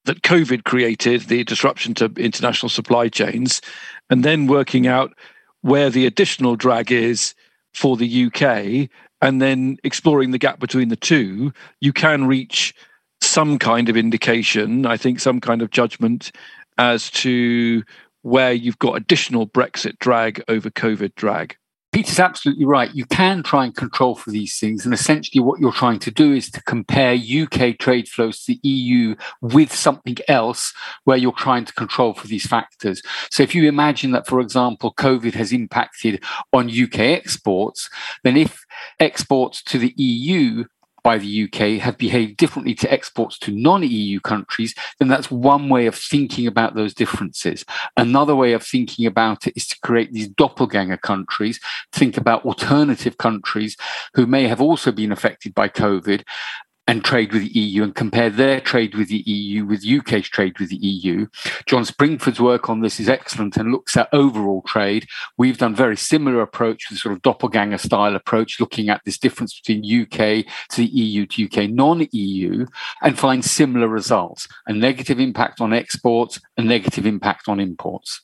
that 0.06 0.24
COVID 0.24 0.64
created, 0.64 1.22
the 1.24 1.44
disruption 1.44 1.94
to 1.96 2.06
international 2.18 2.70
supply 2.70 3.10
chains, 3.10 3.62
and 4.10 4.24
then 4.24 4.48
working 4.48 4.88
out 4.88 5.14
where 5.62 5.90
the 5.90 6.06
additional 6.06 6.56
drag 6.56 6.92
is 6.92 7.36
for 7.74 7.98
the 7.98 8.26
UK, 8.26 8.90
and 9.22 9.42
then 9.42 9.78
exploring 9.84 10.32
the 10.32 10.38
gap 10.40 10.60
between 10.60 10.88
the 10.88 10.96
two, 10.96 11.54
you 11.82 11.94
can 11.94 12.26
reach 12.26 12.74
some 13.22 13.60
kind 13.60 13.90
of 13.90 13.98
indication, 13.98 14.86
I 14.86 14.98
think, 14.98 15.20
some 15.20 15.40
kind 15.40 15.62
of 15.62 15.70
judgment 15.70 16.32
as 16.78 17.12
to 17.12 17.84
where 18.22 18.54
you've 18.54 18.80
got 18.80 18.98
additional 18.98 19.48
Brexit 19.48 19.98
drag 20.00 20.44
over 20.48 20.70
COVID 20.70 21.16
drag. 21.16 21.56
Peter's 21.92 22.20
absolutely 22.20 22.66
right. 22.66 22.94
You 22.94 23.06
can 23.06 23.42
try 23.42 23.66
and 23.66 23.76
control 23.76 24.14
for 24.14 24.30
these 24.30 24.60
things. 24.60 24.86
And 24.86 24.94
essentially, 24.94 25.42
what 25.42 25.60
you're 25.60 25.72
trying 25.72 25.98
to 26.00 26.12
do 26.12 26.34
is 26.34 26.52
to 26.52 26.62
compare 26.64 27.16
UK 27.16 27.80
trade 27.80 28.08
flows 28.08 28.44
to 28.44 28.54
the 28.54 28.60
EU 28.62 29.16
with 29.42 29.74
something 29.74 30.18
else 30.28 30.72
where 31.06 31.18
you're 31.18 31.32
trying 31.32 31.66
to 31.66 31.74
control 31.74 32.14
for 32.14 32.28
these 32.28 32.46
factors. 32.46 33.02
So, 33.32 33.42
if 33.42 33.56
you 33.56 33.68
imagine 33.68 34.12
that, 34.12 34.28
for 34.28 34.40
example, 34.40 34.94
COVID 34.94 35.34
has 35.34 35.52
impacted 35.52 36.24
on 36.54 36.70
UK 36.70 37.00
exports, 37.00 37.90
then 38.24 38.38
if 38.38 38.64
exports 39.00 39.64
to 39.64 39.80
the 39.80 39.94
EU 39.98 40.66
by 41.04 41.18
the 41.18 41.44
UK 41.44 41.82
have 41.82 41.98
behaved 41.98 42.38
differently 42.38 42.74
to 42.76 42.92
exports 42.92 43.38
to 43.40 43.52
non 43.52 43.84
EU 43.84 44.20
countries, 44.20 44.76
then 45.00 45.08
that's 45.08 45.32
one 45.32 45.70
way 45.70 45.86
of 45.86 45.96
thinking 45.96 46.48
about 46.48 46.76
those 46.76 46.94
differences. 46.94 47.66
Another 47.98 48.36
way 48.36 48.54
of 48.54 48.64
thinking 48.64 49.06
about 49.06 49.48
it 49.48 49.54
is 49.56 49.68
to 49.68 49.80
create 49.84 50.12
these 50.14 50.28
doppelganger 50.28 50.98
countries, 50.98 51.60
think 51.92 52.18
about 52.18 52.46
alternative 52.46 53.18
countries 53.18 53.78
who 54.14 54.26
may 54.26 54.48
have 54.48 54.62
also 54.62 54.92
been 54.92 55.12
affected 55.12 55.54
by 55.54 55.68
COVID 55.68 56.24
and 56.90 57.06
trade 57.06 57.32
with 57.32 57.44
the 57.44 57.60
EU 57.60 57.84
and 57.84 57.94
compare 57.94 58.32
their 58.32 58.60
trade 58.60 58.96
with 58.96 59.10
the 59.10 59.24
EU 59.28 59.64
with 59.64 59.86
UK's 59.86 60.28
trade 60.28 60.58
with 60.58 60.70
the 60.70 60.78
EU. 60.78 61.28
John 61.68 61.86
Springford's 61.86 62.42
work 62.42 62.68
on 62.68 62.80
this 62.80 63.00
is 63.00 63.08
excellent 63.08 63.58
and 63.58 63.72
looks 63.72 63.96
at 63.96 64.10
overall 64.12 64.64
trade. 64.64 65.06
We've 65.38 65.60
done 65.60 65.76
very 65.76 65.96
similar 65.96 66.42
approach 66.42 66.90
with 66.90 66.98
sort 66.98 67.14
of 67.14 67.22
doppelganger 67.22 67.78
style 67.78 68.16
approach, 68.16 68.60
looking 68.60 68.90
at 68.90 69.02
this 69.06 69.20
difference 69.20 69.60
between 69.60 70.02
UK 70.02 70.46
to 70.70 70.78
the 70.78 70.88
EU 70.88 71.28
to 71.28 71.46
UK 71.46 71.70
non-EU 71.70 72.66
and 73.04 73.20
find 73.20 73.46
similar 73.46 73.88
results, 73.88 74.48
a 74.66 74.74
negative 74.74 75.20
impact 75.20 75.62
on 75.62 75.74
exports, 75.74 76.42
a 76.58 76.64
negative 76.64 77.06
impact 77.06 77.48
on 77.48 77.60
imports. 77.60 78.22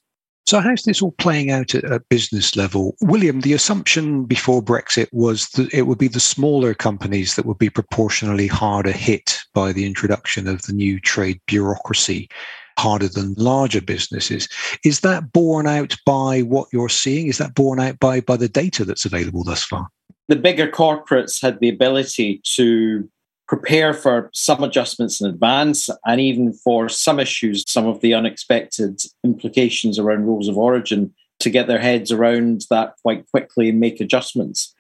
So, 0.48 0.60
how's 0.60 0.84
this 0.84 1.02
all 1.02 1.14
playing 1.14 1.50
out 1.50 1.74
at 1.74 1.84
a 1.86 2.00
business 2.00 2.56
level? 2.56 2.96
William, 3.02 3.42
the 3.42 3.54
assumption 3.54 4.26
before 4.26 4.62
Brexit 4.62 5.08
was 5.12 5.50
that 5.50 5.74
it 5.74 5.84
would 5.84 5.98
be 5.98 6.08
the 6.08 6.20
smaller 6.20 6.76
companies 6.76 7.36
that 7.36 7.48
would 7.48 7.58
be 7.58 7.72
proportionally 7.72 8.46
harder 8.46 8.92
hit 8.92 9.40
by 9.56 9.74
the 9.74 9.88
introduction 9.88 10.48
of 10.48 10.62
the 10.64 10.74
new 10.74 11.00
trade 11.00 11.42
bureaucracy, 11.48 12.30
harder 12.78 13.08
than 13.08 13.34
larger 13.38 13.82
businesses. 13.82 14.48
Is 14.84 15.00
that 15.00 15.34
borne 15.34 15.66
out 15.66 15.96
by 16.06 16.42
what 16.42 16.68
you're 16.72 16.90
seeing? 16.90 17.26
Is 17.26 17.40
that 17.40 17.56
borne 17.56 17.80
out 17.80 18.00
by, 18.00 18.22
by 18.22 18.38
the 18.38 18.50
data 18.50 18.86
that's 18.86 19.06
available 19.06 19.44
thus 19.44 19.64
far? 19.64 19.88
The 20.28 20.36
bigger 20.36 20.68
corporates 20.68 21.42
had 21.42 21.60
the 21.60 21.70
ability 21.70 22.42
to 22.56 23.10
prepare 23.48 23.94
for 23.94 24.30
some 24.34 24.64
adjustments 24.64 25.22
in 25.22 25.28
advance 25.28 25.90
and 26.06 26.20
even 26.20 26.54
for 26.54 26.90
some 26.90 27.20
issues, 27.20 27.64
some 27.68 27.86
of 27.86 28.02
the 28.02 28.14
unexpected 28.14 29.02
implications 29.24 30.00
around 30.00 30.26
rules 30.26 30.48
of 30.48 30.58
origin 30.58 31.14
to 31.40 31.50
get 31.50 31.68
their 31.68 31.80
heads 31.80 32.12
around 32.12 32.66
that 32.70 32.96
quite 33.02 33.30
quickly 33.30 33.70
and 33.70 33.80
make 33.80 34.00
adjustments. 34.00 34.74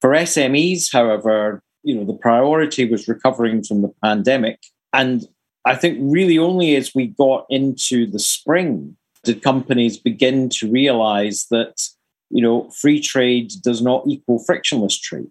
For 0.00 0.10
SMEs, 0.10 0.92
however, 0.92 1.62
you 1.82 1.94
know, 1.94 2.04
the 2.04 2.12
priority 2.12 2.88
was 2.88 3.08
recovering 3.08 3.64
from 3.64 3.82
the 3.82 3.92
pandemic. 4.02 4.60
And 4.92 5.26
I 5.64 5.74
think 5.74 5.98
really 6.00 6.38
only 6.38 6.76
as 6.76 6.94
we 6.94 7.08
got 7.08 7.46
into 7.50 8.06
the 8.06 8.18
spring 8.18 8.96
did 9.24 9.42
companies 9.42 9.96
begin 9.98 10.48
to 10.48 10.70
realize 10.70 11.46
that 11.50 11.80
you 12.30 12.42
know 12.42 12.68
free 12.70 13.00
trade 13.00 13.52
does 13.62 13.80
not 13.80 14.04
equal 14.06 14.38
frictionless 14.40 14.98
trade 14.98 15.30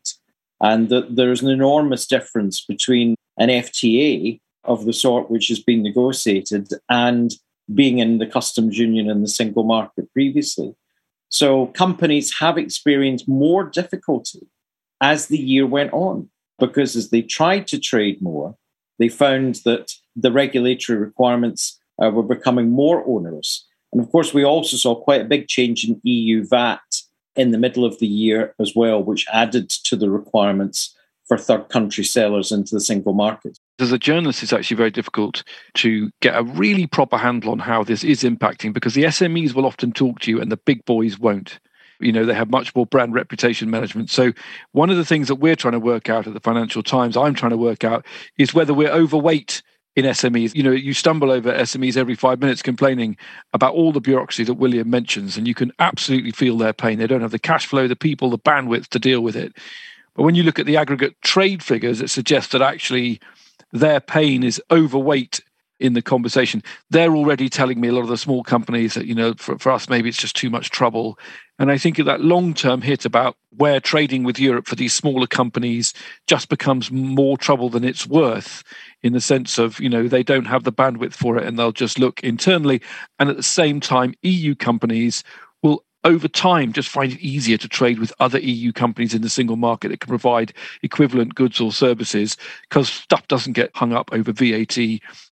and 0.61 0.89
that 0.89 1.15
there's 1.15 1.41
an 1.41 1.49
enormous 1.49 2.05
difference 2.05 2.63
between 2.63 3.15
an 3.37 3.49
FTA 3.49 4.39
of 4.63 4.85
the 4.85 4.93
sort 4.93 5.31
which 5.31 5.47
has 5.47 5.59
been 5.59 5.81
negotiated 5.81 6.69
and 6.89 7.33
being 7.73 7.97
in 7.97 8.19
the 8.19 8.27
customs 8.27 8.77
union 8.77 9.09
and 9.09 9.23
the 9.23 9.27
single 9.27 9.63
market 9.63 10.11
previously. 10.13 10.75
So 11.29 11.67
companies 11.67 12.37
have 12.39 12.57
experienced 12.57 13.27
more 13.27 13.63
difficulty 13.63 14.47
as 15.01 15.27
the 15.27 15.37
year 15.37 15.65
went 15.65 15.93
on 15.93 16.29
because 16.59 16.95
as 16.95 17.09
they 17.09 17.21
tried 17.21 17.67
to 17.67 17.79
trade 17.79 18.21
more, 18.21 18.55
they 18.99 19.09
found 19.09 19.55
that 19.65 19.93
the 20.15 20.31
regulatory 20.31 20.99
requirements 20.99 21.79
uh, 22.03 22.09
were 22.09 22.23
becoming 22.23 22.69
more 22.69 23.03
onerous. 23.07 23.65
And 23.91 24.01
of 24.01 24.11
course, 24.11 24.33
we 24.33 24.43
also 24.43 24.77
saw 24.77 24.95
quite 24.95 25.21
a 25.21 25.25
big 25.25 25.47
change 25.47 25.83
in 25.83 25.99
EU 26.03 26.45
VAT 26.45 26.81
in 27.35 27.51
the 27.51 27.57
middle 27.57 27.85
of 27.85 27.99
the 27.99 28.07
year 28.07 28.53
as 28.59 28.73
well, 28.75 29.03
which 29.03 29.25
added 29.31 29.69
to 29.69 29.95
the 29.95 30.09
requirements 30.09 30.95
for 31.31 31.37
third 31.37 31.69
country 31.69 32.03
sellers 32.03 32.51
into 32.51 32.75
the 32.75 32.81
single 32.81 33.13
market. 33.13 33.57
As 33.79 33.91
a 33.91 33.97
journalist, 33.97 34.43
it's 34.43 34.51
actually 34.51 34.75
very 34.75 34.91
difficult 34.91 35.43
to 35.75 36.11
get 36.19 36.35
a 36.35 36.43
really 36.43 36.87
proper 36.87 37.17
handle 37.17 37.51
on 37.51 37.59
how 37.59 37.83
this 37.83 38.03
is 38.03 38.23
impacting 38.23 38.73
because 38.73 38.95
the 38.95 39.03
SMEs 39.03 39.53
will 39.53 39.65
often 39.65 39.93
talk 39.93 40.19
to 40.19 40.31
you 40.31 40.41
and 40.41 40.51
the 40.51 40.57
big 40.57 40.83
boys 40.83 41.17
won't. 41.17 41.59
You 42.01 42.11
know, 42.11 42.25
they 42.25 42.33
have 42.33 42.49
much 42.49 42.75
more 42.75 42.85
brand 42.85 43.13
reputation 43.13 43.69
management. 43.69 44.09
So, 44.09 44.33
one 44.73 44.89
of 44.89 44.97
the 44.97 45.05
things 45.05 45.29
that 45.29 45.35
we're 45.35 45.55
trying 45.55 45.73
to 45.73 45.79
work 45.79 46.09
out 46.09 46.27
at 46.27 46.33
the 46.33 46.39
Financial 46.39 46.83
Times, 46.83 47.15
I'm 47.15 47.35
trying 47.35 47.51
to 47.51 47.57
work 47.57 47.83
out, 47.83 48.05
is 48.37 48.53
whether 48.53 48.73
we're 48.73 48.91
overweight 48.91 49.61
in 49.95 50.05
SMEs. 50.05 50.55
You 50.55 50.63
know, 50.63 50.71
you 50.71 50.93
stumble 50.93 51.31
over 51.31 51.51
SMEs 51.51 51.97
every 51.97 52.15
five 52.15 52.39
minutes 52.39 52.61
complaining 52.61 53.17
about 53.53 53.73
all 53.73 53.91
the 53.91 53.99
bureaucracy 53.99 54.43
that 54.45 54.53
William 54.53 54.89
mentions, 54.89 55.37
and 55.37 55.47
you 55.47 55.53
can 55.53 55.71
absolutely 55.79 56.31
feel 56.31 56.57
their 56.57 56.73
pain. 56.73 56.97
They 56.97 57.07
don't 57.07 57.21
have 57.21 57.31
the 57.31 57.39
cash 57.39 57.65
flow, 57.65 57.87
the 57.87 57.95
people, 57.95 58.29
the 58.29 58.39
bandwidth 58.39 58.87
to 58.89 58.99
deal 58.99 59.21
with 59.21 59.35
it. 59.35 59.55
But 60.15 60.23
when 60.23 60.35
you 60.35 60.43
look 60.43 60.59
at 60.59 60.65
the 60.65 60.77
aggregate 60.77 61.21
trade 61.21 61.63
figures, 61.63 62.01
it 62.01 62.09
suggests 62.09 62.51
that 62.51 62.61
actually 62.61 63.19
their 63.71 63.99
pain 63.99 64.43
is 64.43 64.61
overweight 64.71 65.41
in 65.79 65.93
the 65.93 66.01
conversation. 66.01 66.61
They're 66.89 67.15
already 67.15 67.49
telling 67.49 67.81
me 67.81 67.87
a 67.87 67.91
lot 67.91 68.03
of 68.03 68.09
the 68.09 68.17
small 68.17 68.43
companies 68.43 68.93
that, 68.93 69.07
you 69.07 69.15
know, 69.15 69.33
for, 69.33 69.57
for 69.57 69.71
us, 69.71 69.89
maybe 69.89 70.09
it's 70.09 70.17
just 70.17 70.35
too 70.35 70.49
much 70.49 70.69
trouble. 70.69 71.17
And 71.61 71.69
I 71.69 71.77
think 71.77 71.97
that 71.97 72.21
long 72.21 72.55
term 72.55 72.81
hit 72.81 73.05
about 73.05 73.37
where 73.55 73.79
trading 73.79 74.23
with 74.23 74.39
Europe 74.39 74.65
for 74.65 74.73
these 74.73 74.95
smaller 74.95 75.27
companies 75.27 75.93
just 76.25 76.49
becomes 76.49 76.89
more 76.89 77.37
trouble 77.37 77.69
than 77.69 77.83
it's 77.83 78.07
worth 78.07 78.63
in 79.03 79.13
the 79.13 79.21
sense 79.21 79.59
of, 79.59 79.79
you 79.79 79.87
know, 79.87 80.07
they 80.07 80.23
don't 80.23 80.45
have 80.45 80.63
the 80.63 80.73
bandwidth 80.73 81.13
for 81.13 81.37
it 81.37 81.45
and 81.45 81.59
they'll 81.59 81.71
just 81.71 81.99
look 81.99 82.19
internally. 82.23 82.81
And 83.19 83.29
at 83.29 83.37
the 83.37 83.43
same 83.43 83.79
time, 83.79 84.15
EU 84.23 84.55
companies 84.55 85.23
will 85.61 85.85
over 86.03 86.27
time 86.27 86.73
just 86.73 86.89
find 86.89 87.13
it 87.13 87.19
easier 87.19 87.57
to 87.59 87.67
trade 87.67 87.99
with 87.99 88.11
other 88.19 88.39
EU 88.39 88.71
companies 88.71 89.13
in 89.13 89.21
the 89.21 89.29
single 89.29 89.55
market 89.55 89.89
that 89.89 89.99
can 89.99 90.09
provide 90.09 90.53
equivalent 90.81 91.35
goods 91.35 91.61
or 91.61 91.71
services 91.71 92.37
because 92.63 92.89
stuff 92.89 93.27
doesn't 93.27 93.53
get 93.53 93.69
hung 93.75 93.93
up 93.93 94.09
over 94.13 94.31
VAT, 94.31 94.79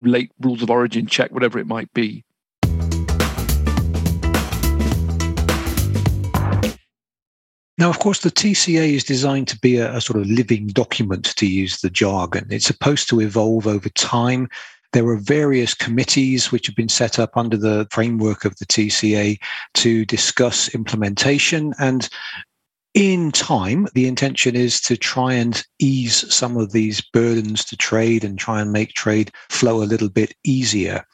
late 0.02 0.30
rules 0.38 0.62
of 0.62 0.70
origin 0.70 1.08
check, 1.08 1.32
whatever 1.32 1.58
it 1.58 1.66
might 1.66 1.92
be. 1.92 2.22
Now, 7.80 7.88
of 7.88 7.98
course, 7.98 8.20
the 8.20 8.30
TCA 8.30 8.92
is 8.92 9.04
designed 9.04 9.48
to 9.48 9.58
be 9.58 9.78
a, 9.78 9.96
a, 9.96 10.02
sort 10.02 10.20
of 10.20 10.26
living 10.26 10.66
document, 10.66 11.34
to 11.36 11.46
use 11.46 11.80
the 11.80 11.88
jargon. 11.88 12.46
It's 12.50 12.66
supposed 12.66 13.08
to 13.08 13.22
evolve 13.22 13.66
over 13.66 13.88
time. 13.88 14.50
There 14.92 15.08
are 15.08 15.16
various 15.16 15.72
committees 15.72 16.52
which 16.52 16.66
have 16.66 16.76
been 16.76 16.90
set 16.90 17.18
up 17.18 17.38
under 17.38 17.56
the 17.56 17.88
framework 17.90 18.44
of 18.44 18.54
the 18.58 18.66
TCA 18.66 19.38
to 19.74 20.04
discuss 20.04 20.74
implementation. 20.74 21.72
And 21.78 22.06
in 22.92 23.32
time, 23.32 23.88
the 23.94 24.06
intention 24.06 24.56
is 24.56 24.78
to 24.82 24.98
try 24.98 25.32
and 25.32 25.64
ease 25.78 26.30
some 26.30 26.58
of 26.58 26.72
these 26.72 27.00
burdens 27.00 27.64
to 27.64 27.78
trade 27.78 28.24
and 28.24 28.38
try 28.38 28.60
and 28.60 28.72
make 28.72 28.92
trade 28.92 29.32
flow 29.48 29.82
a 29.82 29.88
little 29.88 30.10
bit 30.10 30.34
easier. 30.44 31.06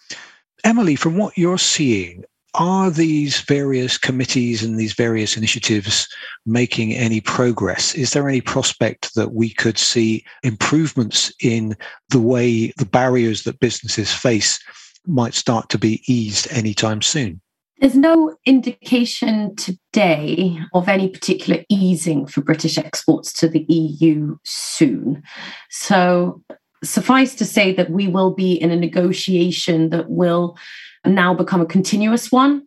Emily, 0.65 0.97
from 0.97 1.17
what 1.17 1.39
you're 1.39 1.59
seeing, 1.59 2.25
are 2.59 2.91
these 2.91 3.41
various 3.43 3.99
committees 3.99 4.63
and 4.63 4.79
these 4.79 4.95
various 4.95 5.37
initiatives 5.37 6.09
making 6.45 6.95
any 6.95 7.21
progress? 7.21 7.95
Is 7.95 8.13
there 8.13 8.29
any 8.29 8.41
prospect 8.41 9.15
that 9.15 9.33
we 9.33 9.51
could 9.51 9.79
see 9.79 10.25
improvements 10.43 11.33
in 11.41 11.77
the 12.11 12.21
way 12.21 12.73
the 12.79 12.87
barriers 12.87 13.45
that 13.45 13.61
businesses 13.61 14.13
face 14.13 14.59
might 15.07 15.35
start 15.35 15.69
to 15.71 15.79
be 15.79 16.03
eased 16.07 16.49
anytime 16.51 17.03
soon? 17.03 17.41
There's 17.81 17.97
no 17.97 18.35
indication 18.47 19.55
today 19.57 20.59
of 20.73 20.89
any 20.89 21.09
particular 21.09 21.63
easing 21.69 22.27
for 22.27 22.41
British 22.41 22.79
exports 22.79 23.35
to 23.35 23.49
the 23.49 23.67
EU 23.69 24.39
soon. 24.45 25.23
So, 25.69 26.43
suffice 26.83 27.35
to 27.35 27.45
say 27.45 27.75
that 27.75 27.91
we 27.91 28.09
will 28.09 28.33
be 28.33 28.53
in 28.55 28.71
a 28.71 28.77
negotiation 28.77 29.91
that 29.91 30.09
will 30.09 30.57
now 31.15 31.35
become 31.35 31.61
a 31.61 31.67
continuous 31.67 32.31
one, 32.33 32.67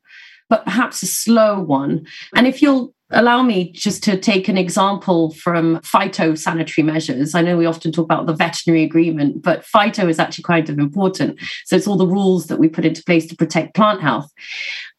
but 0.50 0.64
perhaps 0.64 1.04
a 1.04 1.08
slow 1.08 1.60
one. 1.60 2.06
And 2.36 2.48
if 2.48 2.62
you'll 2.62 2.94
allow 3.12 3.42
me 3.42 3.72
just 3.72 4.04
to 4.04 4.20
take 4.20 4.48
an 4.48 4.58
example 4.58 5.34
from 5.34 5.78
phytosanitary 5.78 6.84
measures. 6.84 7.34
I 7.34 7.42
know 7.42 7.58
we 7.58 7.66
often 7.66 7.92
talk 7.92 8.06
about 8.06 8.26
the 8.26 8.34
veterinary 8.34 8.84
agreement, 8.84 9.42
but 9.42 9.66
phyto 9.66 10.08
is 10.10 10.20
actually 10.20 10.44
kind 10.44 10.70
of 10.70 10.78
important. 10.78 11.40
So 11.66 11.76
it's 11.76 11.88
all 11.88 11.98
the 11.98 12.08
rules 12.08 12.48
that 12.48 12.60
we 12.60 12.70
put 12.70 12.86
into 12.86 13.04
place 13.04 13.26
to 13.28 13.36
protect 13.36 13.76
plant 13.76 14.02
health. 14.02 14.32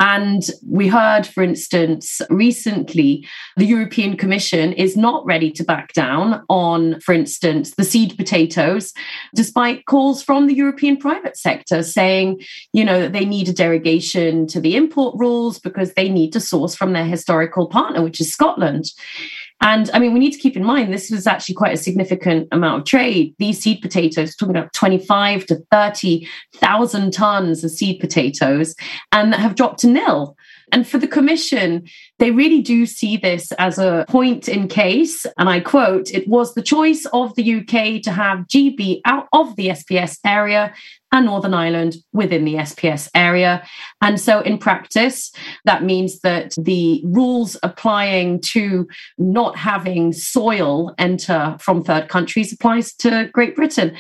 And 0.01 0.43
we 0.67 0.89
heard, 0.89 1.27
for 1.27 1.43
instance, 1.43 2.21
recently, 2.31 3.27
the 3.57 3.67
European 3.67 4.17
Commission 4.17 4.73
is 4.73 4.97
not 4.97 5.25
ready 5.25 5.51
to 5.53 5.63
back 5.63 5.93
down 5.93 6.43
on, 6.49 6.99
for 7.01 7.13
instance, 7.13 7.75
the 7.75 7.85
seed 7.85 8.17
potatoes, 8.17 8.93
despite 9.35 9.85
calls 9.87 10.23
from 10.23 10.47
the 10.47 10.55
European 10.55 10.97
private 10.97 11.37
sector 11.37 11.83
saying, 11.83 12.41
you 12.73 12.85
know, 12.85 13.01
that 13.01 13.13
they 13.13 13.25
need 13.25 13.49
a 13.49 13.53
derogation 13.53 14.47
to 14.47 14.61
the 14.61 14.75
import 14.75 15.15
rules 15.19 15.59
because 15.59 15.93
they 15.95 16.09
need 16.09 16.33
to 16.33 16.41
source 16.41 16.75
from 16.75 16.93
their 16.93 17.05
historical 17.05 17.67
partner, 17.69 18.00
which 18.03 18.21
is 18.21 18.33
Scotland. 18.33 18.87
And 19.63 19.91
I 19.93 19.99
mean, 19.99 20.15
we 20.15 20.21
need 20.21 20.33
to 20.33 20.39
keep 20.39 20.57
in 20.57 20.65
mind 20.65 20.93
this 20.93 21.11
was 21.11 21.27
actually 21.27 21.55
quite 21.55 21.75
a 21.75 21.79
significant 21.79 22.49
amount 22.51 22.81
of 22.81 22.87
trade. 22.87 23.35
These 23.39 23.61
seed 23.61 23.83
potatoes, 23.83 24.35
talking 24.35 24.57
about 24.57 24.73
25 24.73 25.45
to 25.47 25.57
30,000 25.71 27.13
tons 27.13 27.63
of 27.63 27.71
seed 27.71 28.01
potatoes, 28.01 28.75
and 29.13 29.33
that 29.33 29.41
have 29.41 29.57
dropped 29.57 29.81
to 29.81 29.87
nil. 29.87 30.37
And 30.73 30.87
for 30.87 30.99
the 30.99 31.09
Commission, 31.09 31.85
they 32.19 32.31
really 32.31 32.63
do 32.63 32.87
see 32.87 33.17
this 33.17 33.53
as 33.53 33.79
a 33.79 34.05
point 34.09 34.49
in 34.49 34.69
case. 34.69 35.27
And 35.39 35.49
I 35.49 35.61
quote, 35.61 36.11
it 36.11 36.29
was 36.29 36.55
the 36.55 36.63
choice 36.63 37.07
of 37.13 37.35
the 37.35 37.61
UK 37.61 38.03
to 38.03 38.11
have 38.11 38.47
GB 38.47 39.01
out 39.05 39.29
of 39.33 39.57
the 39.57 39.69
SPS 39.69 40.19
area 40.25 40.73
and 41.13 41.27
Northern 41.27 41.55
Ireland 41.55 41.97
within 42.13 42.45
the 42.45 42.55
SPS 42.55 43.09
area. 43.15 43.67
And 44.01 44.21
so, 44.21 44.41
in 44.41 44.59
practice, 44.59 45.33
that 45.65 45.83
means 45.83 46.21
that 46.21 46.55
the 46.57 47.03
rules 47.05 47.57
applying 47.63 48.41
to 48.41 48.87
not 49.19 49.57
having 49.57 50.13
soil 50.13 50.95
enter 50.99 51.57
from 51.61 51.83
third 51.83 52.09
countries 52.09 52.53
applies 52.53 52.95
to 52.95 53.29
Great 53.33 53.57
Britain 53.57 53.97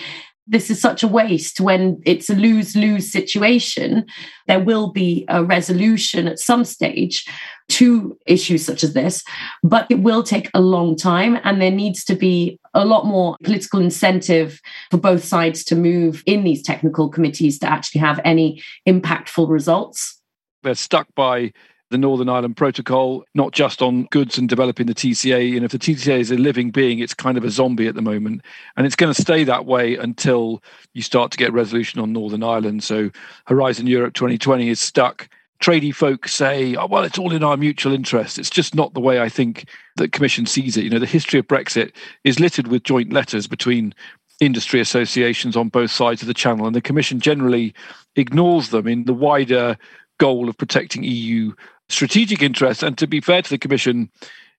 this 0.51 0.69
is 0.69 0.81
such 0.81 1.03
a 1.05 1.09
waste 1.09 1.61
when 1.61 2.03
it's 2.05 2.29
a 2.29 2.35
lose 2.35 2.75
lose 2.75 3.11
situation. 3.11 4.05
There 4.49 4.59
will 4.59 4.91
be 4.91 5.25
a 5.29 5.45
resolution 5.45 6.27
at 6.27 6.41
some 6.41 6.65
stage 6.65 7.25
to 7.69 8.19
issues 8.27 8.67
such 8.67 8.83
as 8.83 8.93
this, 8.93 9.23
but 9.63 9.87
it 9.89 10.01
will 10.01 10.25
take 10.25 10.51
a 10.53 10.61
long 10.61 10.97
time. 10.97 11.39
And 11.45 11.63
there 11.63 11.71
needs 11.71 12.05
to 12.07 12.17
be 12.17 12.59
a 12.75 12.85
lot 12.85 13.07
more 13.07 13.37
political 13.45 13.81
incentive 13.81 14.61
for 14.91 14.99
both 14.99 15.23
sides 15.23 15.63
to 15.65 15.77
move 15.77 16.25
in 16.27 16.43
these 16.43 16.63
technical 16.63 17.09
committees 17.09 17.61
to 17.61 17.71
actually 17.71 18.01
have 18.01 18.21
any 18.25 18.61
impactful 18.89 19.49
results. 19.49 20.21
They're 20.65 20.75
stuck 20.75 21.07
by 21.15 21.53
the 21.91 21.99
Northern 21.99 22.29
Ireland 22.29 22.57
Protocol, 22.57 23.25
not 23.35 23.53
just 23.53 23.83
on 23.83 24.05
goods 24.07 24.39
and 24.39 24.49
developing 24.49 24.87
the 24.87 24.95
TCA. 24.95 25.57
And 25.57 25.65
if 25.65 25.73
the 25.73 25.79
TCA 25.79 26.21
is 26.21 26.31
a 26.31 26.37
living 26.37 26.71
being, 26.71 27.01
it's 27.01 27.15
kind 27.15 27.37
of 27.37 27.45
a 27.45 27.51
zombie 27.51 27.89
at 27.89 27.97
the 27.97 28.03
moment. 28.03 28.43
And 28.77 28.87
it's 28.87 28.97
going 28.97 29.13
to 29.13 29.21
stay 29.21 29.43
that 29.45 29.67
way 29.67 29.97
until 29.97 30.63
you 30.95 31.03
start 31.03 31.33
to 31.33 31.39
get 31.39 31.53
resolution 31.53 32.01
on 32.01 32.13
Northern 32.13 32.45
Ireland. 32.45 32.85
So 32.85 33.11
Horizon 33.47 33.89
Europe 33.89 34.15
2020 34.15 34.69
is 34.69 34.79
stuck. 34.79 35.29
Tradie 35.61 35.95
folk 35.95 36.29
say, 36.29 36.77
oh, 36.77 36.87
well, 36.87 37.03
it's 37.03 37.19
all 37.19 37.33
in 37.33 37.43
our 37.43 37.57
mutual 37.57 37.93
interest. 37.93 38.39
It's 38.39 38.49
just 38.49 38.75
not 38.75 38.95
the 38.95 39.01
way 39.01 39.21
I 39.21 39.29
think 39.29 39.67
the 39.97 40.09
Commission 40.09 40.47
sees 40.47 40.77
it. 40.77 40.85
You 40.85 40.91
know, 40.91 41.01
the 41.01 41.07
history 41.07 41.41
of 41.41 41.49
Brexit 41.49 41.93
is 42.25 42.41
littered 42.41 42.69
with 42.69 42.85
joint 42.85 43.13
letters 43.13 43.47
between 43.47 43.95
industry 44.41 44.81
associations 44.81 45.57
on 45.57 45.69
both 45.69 45.91
sides 45.91 46.23
of 46.23 46.29
the 46.29 46.35
channel, 46.35 46.67
and 46.67 46.75
the 46.75 46.81
Commission 46.81 47.21
generally 47.21 47.75
ignores 48.17 48.71
them 48.71 48.87
in 48.87 49.05
the 49.05 49.13
wider 49.13 49.77
goal 50.19 50.49
of 50.49 50.57
protecting 50.57 51.03
EU 51.03 51.53
strategic 51.91 52.43
interests. 52.43 52.83
And 52.83 52.97
to 52.99 53.07
be 53.07 53.21
fair 53.21 53.43
to 53.43 53.51
the 53.51 53.59
Commission, 53.59 54.11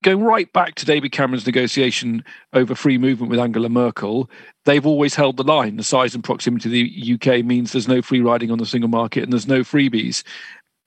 going 0.03 0.23
right 0.23 0.51
back 0.53 0.75
to 0.75 0.85
David 0.85 1.11
Cameron's 1.11 1.45
negotiation 1.45 2.23
over 2.53 2.75
free 2.75 2.97
movement 2.97 3.29
with 3.29 3.39
Angela 3.39 3.69
Merkel, 3.69 4.29
they've 4.65 4.85
always 4.85 5.15
held 5.15 5.37
the 5.37 5.43
line. 5.43 5.77
The 5.77 5.83
size 5.83 6.15
and 6.15 6.23
proximity 6.23 6.69
of 6.69 6.73
the 6.73 7.13
UK 7.13 7.45
means 7.45 7.71
there's 7.71 7.87
no 7.87 8.01
free 8.01 8.21
riding 8.21 8.51
on 8.51 8.57
the 8.57 8.65
single 8.65 8.89
market 8.89 9.23
and 9.23 9.31
there's 9.31 9.47
no 9.47 9.61
freebies. 9.61 10.23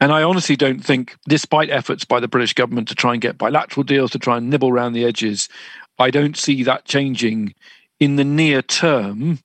And 0.00 0.12
I 0.12 0.22
honestly 0.22 0.57
don't 0.57 0.85
think, 0.85 1.16
despite 1.28 1.70
efforts 1.70 2.04
by 2.04 2.20
the 2.20 2.28
British 2.28 2.52
government 2.52 2.88
to 2.88 2.94
try 2.94 3.12
and 3.12 3.22
get 3.22 3.38
bilateral 3.38 3.85
deals, 3.85 4.11
to 4.11 4.18
try 4.18 4.37
and 4.37 4.50
nibble 4.50 4.68
around 4.68 4.92
the 4.92 5.04
edges, 5.04 5.48
I 5.98 6.11
don't 6.11 6.37
see 6.37 6.64
that 6.64 6.85
changing 6.85 7.54
in 8.00 8.16
the 8.16 8.24
near 8.24 8.61
term, 8.61 9.38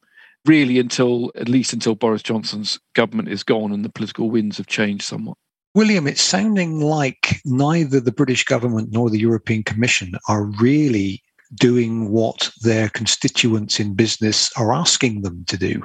really 0.45 0.79
until 0.79 1.31
at 1.35 1.47
least 1.47 1.71
until 1.71 1.93
Boris 1.93 2.23
Johnson's 2.23 2.79
government 2.95 3.29
is 3.29 3.43
gone 3.43 3.71
and 3.71 3.85
the 3.85 3.89
political 3.89 4.31
winds 4.31 4.57
have 4.57 4.67
changed 4.67 5.03
somewhat. 5.03 5.37
William, 5.75 6.07
it's 6.07 6.21
sounding 6.21 6.81
like 6.81 7.41
neither 7.45 7.99
the 7.99 8.11
British 8.11 8.43
government 8.43 8.89
nor 8.91 9.09
the 9.09 9.19
European 9.19 9.63
Commission 9.63 10.13
are 10.27 10.45
really 10.59 11.21
doing 11.55 12.09
what 12.09 12.51
their 12.61 12.89
constituents 12.89 13.79
in 13.79 13.93
business 13.93 14.51
are 14.57 14.73
asking 14.73 15.21
them 15.21 15.45
to 15.45 15.57
do. 15.57 15.83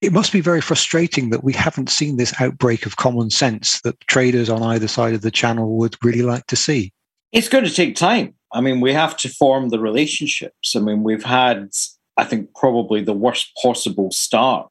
It 0.00 0.12
must 0.12 0.32
be 0.32 0.40
very 0.40 0.60
frustrating 0.60 1.30
that 1.30 1.42
we 1.42 1.52
haven't 1.52 1.90
seen 1.90 2.16
this 2.16 2.34
outbreak 2.40 2.86
of 2.86 2.96
common 2.96 3.30
sense 3.30 3.80
that 3.80 3.98
traders 4.08 4.48
on 4.48 4.62
either 4.62 4.88
side 4.88 5.14
of 5.14 5.22
the 5.22 5.30
channel 5.30 5.76
would 5.76 5.96
really 6.04 6.22
like 6.22 6.46
to 6.46 6.56
see. 6.56 6.92
It's 7.32 7.48
going 7.48 7.64
to 7.64 7.70
take 7.70 7.96
time. 7.96 8.34
I 8.52 8.60
mean, 8.60 8.80
we 8.80 8.92
have 8.92 9.16
to 9.18 9.28
form 9.28 9.70
the 9.70 9.80
relationships. 9.80 10.76
I 10.76 10.80
mean, 10.80 11.02
we've 11.02 11.24
had, 11.24 11.70
I 12.16 12.24
think, 12.24 12.54
probably 12.54 13.02
the 13.02 13.12
worst 13.12 13.50
possible 13.60 14.10
start 14.12 14.70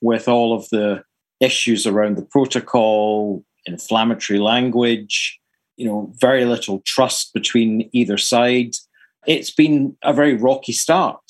with 0.00 0.28
all 0.28 0.54
of 0.54 0.68
the 0.70 1.02
issues 1.40 1.86
around 1.86 2.16
the 2.16 2.24
protocol, 2.24 3.44
inflammatory 3.66 4.38
language, 4.38 5.38
you 5.76 5.86
know, 5.86 6.12
very 6.18 6.44
little 6.44 6.80
trust 6.86 7.34
between 7.34 7.88
either 7.92 8.16
side. 8.16 8.74
It's 9.26 9.50
been 9.50 9.96
a 10.02 10.12
very 10.12 10.34
rocky 10.34 10.72
start. 10.72 11.22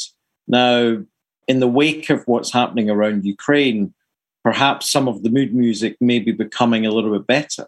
Now, 0.46 1.02
in 1.48 1.60
the 1.60 1.68
wake 1.68 2.10
of 2.10 2.22
what's 2.26 2.52
happening 2.52 2.90
around 2.90 3.24
Ukraine, 3.24 3.94
perhaps 4.44 4.90
some 4.90 5.08
of 5.08 5.22
the 5.22 5.30
mood 5.30 5.54
music 5.54 5.96
may 6.00 6.18
be 6.18 6.32
becoming 6.32 6.86
a 6.86 6.92
little 6.92 7.12
bit 7.12 7.26
better. 7.26 7.66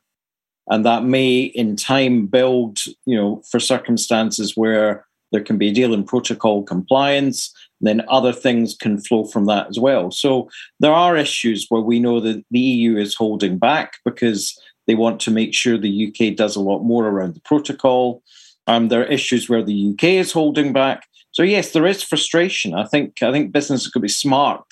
And 0.68 0.84
that 0.84 1.04
may 1.04 1.40
in 1.40 1.76
time 1.76 2.26
build, 2.26 2.78
you 3.06 3.16
know, 3.16 3.42
for 3.50 3.58
circumstances 3.58 4.56
where 4.56 5.06
there 5.32 5.42
can 5.42 5.58
be 5.58 5.68
a 5.68 5.72
deal 5.72 5.94
in 5.94 6.04
protocol 6.04 6.62
compliance, 6.62 7.52
then 7.80 8.02
other 8.08 8.32
things 8.32 8.74
can 8.74 8.98
flow 8.98 9.24
from 9.24 9.46
that 9.46 9.68
as 9.68 9.78
well. 9.78 10.10
So 10.10 10.48
there 10.80 10.92
are 10.92 11.16
issues 11.16 11.66
where 11.68 11.82
we 11.82 12.00
know 12.00 12.20
that 12.20 12.44
the 12.50 12.58
EU 12.58 12.96
is 12.96 13.14
holding 13.14 13.58
back 13.58 13.94
because 14.04 14.58
they 14.86 14.94
want 14.94 15.20
to 15.20 15.30
make 15.30 15.54
sure 15.54 15.78
the 15.78 16.08
UK 16.08 16.34
does 16.34 16.56
a 16.56 16.60
lot 16.60 16.80
more 16.80 17.06
around 17.06 17.34
the 17.34 17.40
protocol. 17.40 18.22
Um, 18.66 18.88
there 18.88 19.02
are 19.02 19.06
issues 19.06 19.48
where 19.48 19.62
the 19.62 19.90
UK 19.92 20.04
is 20.04 20.32
holding 20.32 20.72
back. 20.72 21.06
So 21.30 21.42
yes, 21.42 21.72
there 21.72 21.86
is 21.86 22.02
frustration. 22.02 22.74
I 22.74 22.84
think 22.84 23.22
I 23.22 23.30
think 23.30 23.52
businesses 23.52 23.88
could 23.88 24.02
be 24.02 24.08
smart 24.08 24.64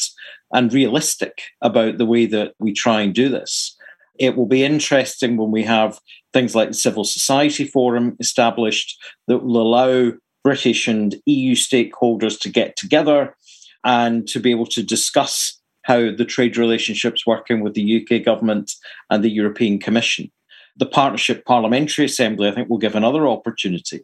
and 0.53 0.73
realistic 0.73 1.43
about 1.63 1.99
the 1.99 2.07
way 2.07 2.27
that 2.27 2.55
we 2.59 2.73
try 2.73 3.03
and 3.03 3.15
do 3.15 3.29
this. 3.29 3.77
It 4.19 4.37
will 4.37 4.47
be 4.47 4.65
interesting 4.65 5.37
when 5.37 5.51
we 5.51 5.63
have 5.65 6.01
things 6.33 6.55
like 6.55 6.69
the 6.69 6.75
Civil 6.75 7.05
Society 7.05 7.65
Forum 7.65 8.17
established 8.21 8.99
that 9.29 9.39
will 9.39 9.61
allow 9.61 10.13
British 10.47 10.87
and 10.87 11.17
EU 11.27 11.57
stakeholders 11.57 12.39
to 12.39 12.49
get 12.49 12.77
together 12.77 13.35
and 13.83 14.29
to 14.29 14.39
be 14.39 14.53
able 14.53 14.67
to 14.67 14.81
discuss 14.81 15.61
how 15.83 16.13
the 16.13 16.25
trade 16.25 16.57
relationships 16.57 17.27
working 17.27 17.63
with 17.63 17.75
the 17.75 18.01
UK 18.01 18.25
government 18.25 18.71
and 19.11 19.25
the 19.25 19.29
European 19.29 19.81
Commission. 19.81 20.31
The 20.77 20.87
Partnership 20.87 21.45
Parliamentary 21.47 22.05
Assembly, 22.05 22.47
I 22.47 22.53
think, 22.53 22.71
will 22.71 22.79
give 22.79 22.95
another 22.95 23.27
opportunity. 23.27 24.03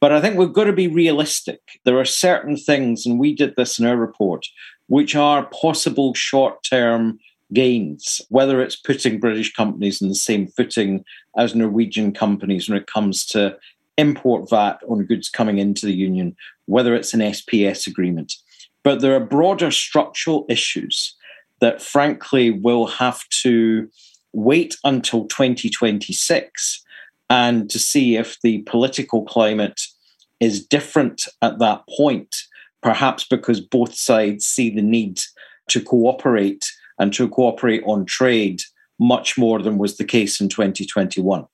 But 0.00 0.12
I 0.12 0.22
think 0.22 0.38
we've 0.38 0.50
got 0.50 0.64
to 0.64 0.72
be 0.72 0.88
realistic. 0.88 1.60
There 1.84 1.98
are 1.98 2.06
certain 2.06 2.56
things, 2.56 3.04
and 3.04 3.18
we 3.18 3.34
did 3.34 3.52
this 3.56 3.78
in 3.78 3.84
our 3.84 3.98
report, 3.98 4.46
which 4.86 5.14
are 5.14 5.44
possible 5.52 6.14
short 6.14 6.64
term 6.64 7.18
gains, 7.52 8.22
whether 8.30 8.62
it's 8.62 8.76
putting 8.76 9.20
British 9.20 9.52
companies 9.52 10.00
in 10.00 10.08
the 10.08 10.14
same 10.14 10.46
footing 10.46 11.04
as 11.36 11.54
Norwegian 11.54 12.12
companies 12.12 12.66
when 12.66 12.78
it 12.78 12.86
comes 12.86 13.26
to 13.26 13.58
import 13.98 14.48
VAT 14.48 14.80
on 14.88 15.04
goods 15.04 15.28
coming 15.28 15.58
into 15.58 15.86
the 15.86 15.94
Union, 15.94 16.36
whether 16.66 16.94
it's 16.94 17.14
an 17.14 17.20
SPS 17.20 17.86
agreement. 17.86 18.34
But 18.84 19.00
there 19.00 19.14
are 19.16 19.20
broader 19.20 19.70
structural 19.70 20.46
issues 20.48 21.16
that, 21.60 21.82
frankly, 21.82 22.50
will 22.50 22.86
have 22.86 23.22
to 23.42 23.88
wait 24.32 24.76
until 24.84 25.26
2026 25.26 26.84
and 27.30 27.68
to 27.70 27.78
see 27.78 28.16
if 28.16 28.38
the 28.42 28.58
political 28.62 29.24
climate 29.24 29.80
is 30.38 30.64
different 30.64 31.26
at 31.42 31.58
that 31.58 31.82
point, 31.96 32.36
perhaps 32.82 33.24
because 33.24 33.60
both 33.60 33.94
sides 33.94 34.46
see 34.46 34.70
the 34.70 34.82
need 34.82 35.20
to 35.68 35.80
cooperate 35.80 36.66
and 36.98 37.12
to 37.14 37.28
cooperate 37.28 37.82
on 37.86 38.04
trade 38.04 38.60
much 38.98 39.36
more 39.36 39.60
than 39.60 39.78
was 39.78 39.96
the 39.96 40.04
case 40.04 40.40
in 40.40 40.48
2021. 40.48 41.46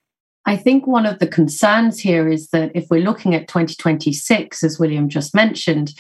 I 0.45 0.57
think 0.57 0.87
one 0.87 1.07
of 1.07 1.19
the 1.19 1.27
concerns 1.27 2.01
here 2.01 2.29
is 2.29 2.49
that 2.49 2.73
if 2.75 2.87
we're 2.91 3.05
looking 3.05 3.35
at 3.35 3.47
2026, 3.47 4.65
as 4.65 4.79
William 4.79 5.09
just 5.09 5.35
mentioned, 5.35 5.95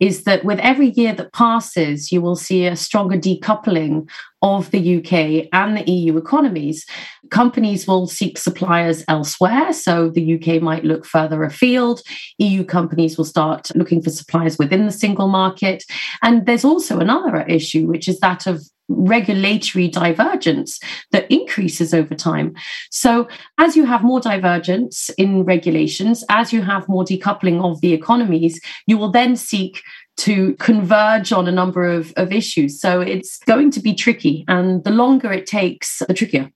is 0.00 0.24
that 0.24 0.44
with 0.44 0.58
every 0.58 0.90
year 0.90 1.12
that 1.14 1.32
passes, 1.32 2.10
you 2.10 2.20
will 2.20 2.36
see 2.36 2.66
a 2.66 2.74
stronger 2.74 3.16
decoupling 3.16 4.08
of 4.46 4.70
the 4.70 4.98
UK 4.98 5.48
and 5.52 5.76
the 5.76 5.90
EU 5.90 6.16
economies. 6.16 6.86
Companies 7.30 7.88
will 7.88 8.06
seek 8.06 8.38
suppliers 8.38 9.04
elsewhere. 9.08 9.72
So 9.72 10.08
the 10.08 10.34
UK 10.34 10.62
might 10.62 10.84
look 10.84 11.04
further 11.04 11.42
afield. 11.42 12.00
EU 12.38 12.62
companies 12.62 13.18
will 13.18 13.24
start 13.24 13.74
looking 13.74 14.00
for 14.00 14.10
suppliers 14.10 14.56
within 14.56 14.86
the 14.86 14.92
single 14.92 15.26
market. 15.26 15.82
And 16.22 16.46
there's 16.46 16.64
also 16.64 17.00
another 17.00 17.42
issue, 17.42 17.88
which 17.88 18.06
is 18.06 18.20
that 18.20 18.46
of 18.46 18.62
regulatory 18.88 19.88
divergence 19.88 20.78
that 21.10 21.28
increases 21.28 21.92
over 21.92 22.14
time. 22.14 22.54
So, 22.92 23.26
as 23.58 23.74
you 23.74 23.84
have 23.84 24.04
more 24.04 24.20
divergence 24.20 25.10
in 25.18 25.42
regulations, 25.42 26.22
as 26.28 26.52
you 26.52 26.62
have 26.62 26.88
more 26.88 27.04
decoupling 27.04 27.64
of 27.64 27.80
the 27.80 27.92
economies, 27.92 28.60
you 28.86 28.96
will 28.96 29.10
then 29.10 29.34
seek 29.34 29.82
to 30.18 30.54
converge 30.54 31.32
on 31.32 31.46
a 31.46 31.52
number 31.52 31.84
of, 31.84 32.12
of 32.16 32.32
issues. 32.32 32.80
So, 32.80 33.00
it's 33.00 33.38
going 33.38 33.70
to 33.72 33.80
be 33.80 33.94
tricky. 33.94 34.44
And 34.48 34.82
the 34.84 34.90
longer 34.90 35.32
it 35.32 35.46
takes, 35.46 36.02
the 36.06 36.14
trickier. 36.14 36.50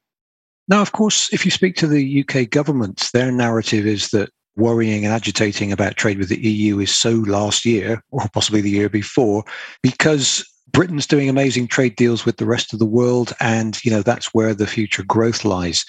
Now, 0.68 0.80
of 0.80 0.92
course, 0.92 1.32
if 1.32 1.44
you 1.44 1.50
speak 1.50 1.74
to 1.76 1.88
the 1.88 2.24
UK 2.24 2.48
government, 2.48 3.10
their 3.12 3.32
narrative 3.32 3.86
is 3.86 4.10
that 4.10 4.30
worrying 4.56 5.04
and 5.04 5.12
agitating 5.12 5.72
about 5.72 5.96
trade 5.96 6.18
with 6.18 6.28
the 6.28 6.38
EU 6.38 6.78
is 6.78 6.94
so 6.94 7.10
last 7.10 7.64
year, 7.64 8.02
or 8.10 8.28
possibly 8.32 8.60
the 8.60 8.70
year 8.70 8.88
before, 8.88 9.44
because 9.82 10.44
Britain's 10.72 11.06
doing 11.06 11.28
amazing 11.28 11.66
trade 11.66 11.96
deals 11.96 12.24
with 12.24 12.36
the 12.36 12.46
rest 12.46 12.72
of 12.72 12.78
the 12.78 12.86
world, 12.86 13.32
and 13.40 13.84
you 13.84 13.90
know 13.90 14.02
that's 14.02 14.32
where 14.32 14.54
the 14.54 14.66
future 14.66 15.02
growth 15.02 15.44
lies. 15.44 15.84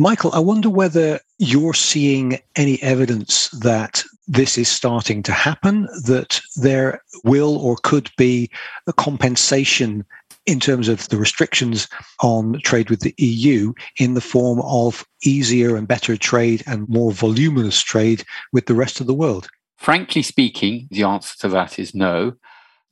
Michael, 0.00 0.30
I 0.32 0.38
wonder 0.38 0.70
whether 0.70 1.20
you're 1.36 1.74
seeing 1.74 2.38
any 2.56 2.82
evidence 2.82 3.50
that 3.50 4.02
this 4.26 4.56
is 4.56 4.66
starting 4.66 5.22
to 5.24 5.32
happen, 5.32 5.82
that 6.06 6.40
there 6.56 7.02
will 7.22 7.58
or 7.58 7.76
could 7.82 8.10
be 8.16 8.48
a 8.86 8.94
compensation 8.94 10.06
in 10.46 10.58
terms 10.58 10.88
of 10.88 11.06
the 11.10 11.18
restrictions 11.18 11.86
on 12.22 12.62
trade 12.64 12.88
with 12.88 13.00
the 13.00 13.14
EU 13.18 13.74
in 13.98 14.14
the 14.14 14.22
form 14.22 14.62
of 14.62 15.04
easier 15.22 15.76
and 15.76 15.86
better 15.86 16.16
trade 16.16 16.62
and 16.66 16.88
more 16.88 17.12
voluminous 17.12 17.82
trade 17.82 18.24
with 18.54 18.64
the 18.64 18.74
rest 18.74 19.02
of 19.02 19.06
the 19.06 19.12
world? 19.12 19.50
Frankly 19.76 20.22
speaking, 20.22 20.88
the 20.90 21.02
answer 21.02 21.36
to 21.40 21.48
that 21.48 21.78
is 21.78 21.94
no 21.94 22.32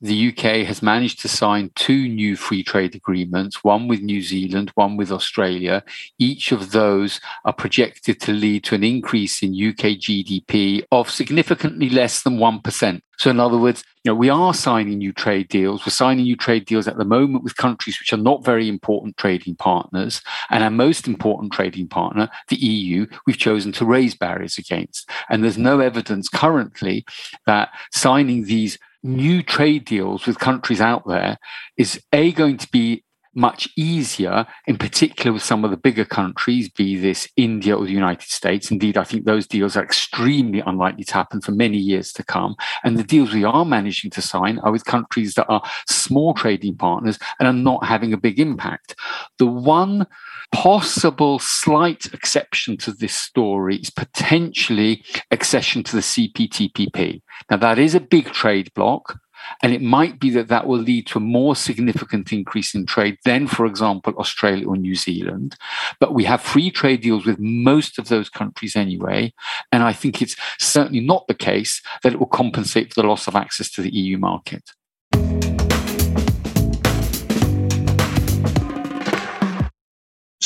the 0.01 0.29
UK 0.29 0.65
has 0.65 0.81
managed 0.81 1.19
to 1.21 1.27
sign 1.27 1.71
two 1.75 2.07
new 2.07 2.35
free 2.35 2.63
trade 2.63 2.95
agreements, 2.95 3.63
one 3.63 3.87
with 3.87 4.01
New 4.01 4.21
Zealand, 4.21 4.71
one 4.75 4.95
with 4.95 5.11
Australia. 5.11 5.83
Each 6.17 6.51
of 6.51 6.71
those 6.71 7.19
are 7.43 7.53
projected 7.53 8.21
to 8.21 8.31
lead 8.31 8.63
to 8.65 8.75
an 8.75 8.83
increase 8.83 9.43
in 9.43 9.51
UK 9.51 9.97
GDP 9.99 10.83
of 10.91 11.09
significantly 11.09 11.89
less 11.89 12.23
than 12.23 12.37
1%. 12.37 13.01
So, 13.17 13.29
in 13.29 13.41
other 13.41 13.57
words, 13.57 13.83
you 14.05 14.11
know, 14.11 14.15
we 14.15 14.29
are 14.29 14.53
signing 14.53 14.99
new 14.99 15.11
trade 15.11 15.49
deals. 15.49 15.85
We're 15.85 15.91
signing 15.91 16.23
new 16.23 16.37
trade 16.37 16.65
deals 16.65 16.87
at 16.87 16.97
the 16.97 17.03
moment 17.03 17.43
with 17.43 17.57
countries 17.57 17.99
which 17.99 18.13
are 18.13 18.17
not 18.17 18.45
very 18.45 18.69
important 18.69 19.17
trading 19.17 19.55
partners. 19.55 20.21
And 20.49 20.63
our 20.63 20.69
most 20.69 21.05
important 21.05 21.51
trading 21.51 21.89
partner, 21.89 22.29
the 22.47 22.55
EU, 22.55 23.07
we've 23.27 23.37
chosen 23.37 23.73
to 23.73 23.85
raise 23.85 24.15
barriers 24.15 24.57
against. 24.57 25.09
And 25.29 25.43
there's 25.43 25.57
no 25.57 25.81
evidence 25.81 26.29
currently 26.29 27.03
that 27.45 27.71
signing 27.91 28.45
these 28.45 28.79
new 29.03 29.41
trade 29.41 29.85
deals 29.85 30.25
with 30.25 30.39
countries 30.39 30.81
out 30.81 31.07
there 31.07 31.37
is 31.77 32.01
a 32.13 32.31
going 32.31 32.57
to 32.57 32.67
be 32.71 33.03
much 33.35 33.69
easier, 33.77 34.45
in 34.67 34.77
particular 34.77 35.31
with 35.31 35.43
some 35.43 35.63
of 35.63 35.71
the 35.71 35.77
bigger 35.77 36.03
countries, 36.03 36.67
be 36.69 36.95
this 36.95 37.29
India 37.37 37.77
or 37.77 37.85
the 37.85 37.91
United 37.91 38.29
States. 38.29 38.71
Indeed, 38.71 38.97
I 38.97 39.03
think 39.03 39.25
those 39.25 39.47
deals 39.47 39.77
are 39.77 39.83
extremely 39.83 40.61
unlikely 40.61 41.03
to 41.05 41.13
happen 41.13 41.39
for 41.39 41.51
many 41.51 41.77
years 41.77 42.11
to 42.13 42.23
come. 42.23 42.55
And 42.83 42.97
the 42.97 43.03
deals 43.03 43.33
we 43.33 43.43
are 43.43 43.65
managing 43.65 44.11
to 44.11 44.21
sign 44.21 44.59
are 44.59 44.71
with 44.71 44.85
countries 44.85 45.35
that 45.35 45.47
are 45.47 45.63
small 45.87 46.33
trading 46.33 46.75
partners 46.75 47.19
and 47.39 47.47
are 47.47 47.53
not 47.53 47.85
having 47.85 48.13
a 48.13 48.17
big 48.17 48.39
impact. 48.39 48.95
The 49.37 49.45
one 49.45 50.07
possible 50.51 51.39
slight 51.39 52.05
exception 52.13 52.77
to 52.77 52.91
this 52.91 53.13
story 53.13 53.77
is 53.77 53.89
potentially 53.89 55.03
accession 55.31 55.83
to 55.83 55.95
the 55.95 56.01
CPTPP. 56.01 57.21
Now, 57.49 57.57
that 57.57 57.79
is 57.79 57.95
a 57.95 57.99
big 57.99 58.25
trade 58.31 58.73
bloc. 58.73 59.19
And 59.63 59.73
it 59.73 59.81
might 59.81 60.19
be 60.19 60.29
that 60.31 60.49
that 60.49 60.67
will 60.67 60.79
lead 60.79 61.07
to 61.07 61.17
a 61.17 61.21
more 61.21 61.55
significant 61.55 62.31
increase 62.31 62.75
in 62.75 62.85
trade 62.85 63.17
than, 63.25 63.47
for 63.47 63.65
example, 63.65 64.13
Australia 64.17 64.67
or 64.67 64.75
New 64.75 64.95
Zealand. 64.95 65.55
But 65.99 66.13
we 66.13 66.25
have 66.25 66.41
free 66.41 66.69
trade 66.69 67.01
deals 67.01 67.25
with 67.25 67.39
most 67.39 67.97
of 67.97 68.09
those 68.09 68.29
countries 68.29 68.75
anyway. 68.75 69.33
And 69.71 69.81
I 69.81 69.93
think 69.93 70.21
it's 70.21 70.35
certainly 70.59 70.99
not 70.99 71.27
the 71.27 71.33
case 71.33 71.81
that 72.03 72.13
it 72.13 72.19
will 72.19 72.27
compensate 72.27 72.93
for 72.93 73.01
the 73.01 73.07
loss 73.07 73.27
of 73.27 73.35
access 73.35 73.71
to 73.71 73.81
the 73.81 73.93
EU 73.93 74.17
market. 74.17 74.71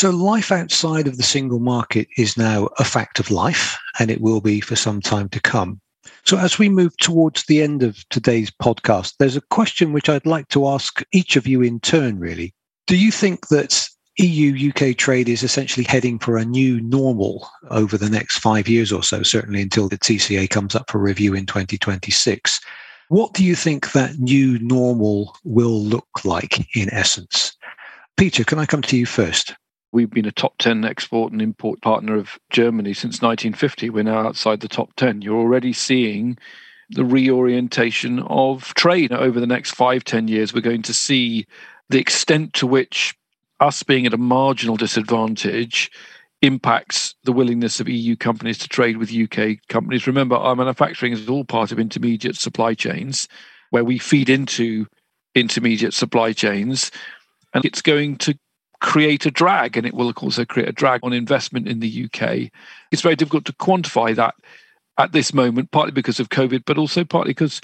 So, 0.03 0.09
life 0.09 0.51
outside 0.51 1.07
of 1.07 1.15
the 1.15 1.23
single 1.23 1.59
market 1.59 2.09
is 2.17 2.35
now 2.35 2.67
a 2.77 2.83
fact 2.83 3.21
of 3.21 3.31
life, 3.31 3.79
and 3.99 4.11
it 4.11 4.19
will 4.19 4.41
be 4.41 4.59
for 4.59 4.75
some 4.75 4.99
time 4.99 5.29
to 5.29 5.39
come. 5.39 5.79
So, 6.25 6.37
as 6.37 6.59
we 6.59 6.67
move 6.67 6.97
towards 6.97 7.45
the 7.45 7.61
end 7.61 7.83
of 7.83 8.03
today's 8.09 8.51
podcast, 8.51 9.13
there's 9.17 9.37
a 9.37 9.47
question 9.49 9.93
which 9.93 10.09
I'd 10.09 10.25
like 10.25 10.49
to 10.49 10.67
ask 10.67 11.01
each 11.13 11.37
of 11.37 11.47
you 11.47 11.61
in 11.61 11.79
turn, 11.79 12.19
really. 12.19 12.53
Do 12.85 12.97
you 12.97 13.11
think 13.11 13.47
that 13.47 13.87
EU 14.17 14.71
UK 14.71 14.97
trade 14.97 15.29
is 15.29 15.41
essentially 15.41 15.85
heading 15.85 16.19
for 16.19 16.35
a 16.35 16.43
new 16.43 16.81
normal 16.81 17.47
over 17.71 17.97
the 17.97 18.09
next 18.09 18.39
five 18.39 18.67
years 18.67 18.91
or 18.91 19.03
so, 19.03 19.23
certainly 19.23 19.61
until 19.61 19.87
the 19.87 19.97
TCA 19.97 20.49
comes 20.49 20.75
up 20.75 20.91
for 20.91 20.97
review 20.97 21.33
in 21.33 21.45
2026? 21.45 22.59
What 23.07 23.33
do 23.33 23.41
you 23.41 23.55
think 23.55 23.93
that 23.93 24.19
new 24.19 24.59
normal 24.59 25.37
will 25.45 25.81
look 25.81 26.25
like 26.25 26.75
in 26.75 26.93
essence? 26.93 27.55
Peter, 28.17 28.43
can 28.43 28.59
I 28.59 28.65
come 28.65 28.81
to 28.81 28.97
you 28.97 29.05
first? 29.05 29.55
We've 29.93 30.09
been 30.09 30.25
a 30.25 30.31
top 30.31 30.57
10 30.57 30.85
export 30.85 31.31
and 31.31 31.41
import 31.41 31.79
partner 31.81 32.15
of 32.15 32.39
Germany 32.49 32.95
since 32.95 33.21
1950. 33.21 33.91
We're 33.91 34.03
now 34.03 34.25
outside 34.25 34.59
the 34.59 34.67
top 34.67 34.89
10. 34.95 35.21
You're 35.21 35.37
already 35.37 35.71
seeing 35.71 36.39
the 36.89 37.05
reorientation 37.05 38.19
of 38.23 38.73
trade 38.73 39.11
over 39.11 39.39
the 39.39 39.45
next 39.45 39.75
five, 39.75 40.03
10 40.03 40.27
years. 40.27 40.51
We're 40.51 40.61
going 40.61 40.81
to 40.81 40.95
see 40.95 41.45
the 41.89 41.99
extent 41.99 42.53
to 42.53 42.65
which 42.65 43.15
us 43.59 43.83
being 43.83 44.07
at 44.07 44.15
a 44.15 44.17
marginal 44.17 44.77
disadvantage 44.77 45.91
impacts 46.41 47.13
the 47.23 47.31
willingness 47.31 47.79
of 47.79 47.87
EU 47.87 48.15
companies 48.15 48.57
to 48.57 48.67
trade 48.67 48.97
with 48.97 49.13
UK 49.13 49.59
companies. 49.69 50.07
Remember, 50.07 50.35
our 50.35 50.55
manufacturing 50.55 51.13
is 51.13 51.29
all 51.29 51.45
part 51.45 51.71
of 51.71 51.79
intermediate 51.79 52.35
supply 52.35 52.73
chains 52.73 53.27
where 53.69 53.85
we 53.85 53.99
feed 53.99 54.27
into 54.27 54.87
intermediate 55.35 55.93
supply 55.93 56.33
chains. 56.33 56.89
And 57.53 57.63
it's 57.63 57.83
going 57.83 58.17
to 58.17 58.35
create 58.83 59.25
a 59.25 59.31
drag, 59.31 59.77
and 59.77 59.87
it 59.87 59.93
will 59.93 60.11
also 60.17 60.43
create 60.43 60.67
a 60.67 60.73
drag 60.73 60.99
on 61.03 61.13
investment 61.13 61.69
in 61.69 61.79
the 61.79 62.05
UK. 62.05 62.51
It's 62.91 63.01
very 63.01 63.15
difficult 63.15 63.45
to 63.45 63.53
quantify 63.53 64.13
that 64.15 64.35
at 64.99 65.13
this 65.13 65.33
moment, 65.33 65.71
partly 65.71 65.93
because 65.93 66.19
of 66.19 66.29
COVID, 66.29 66.63
but 66.65 66.77
also 66.77 67.05
partly 67.05 67.31
because 67.31 67.61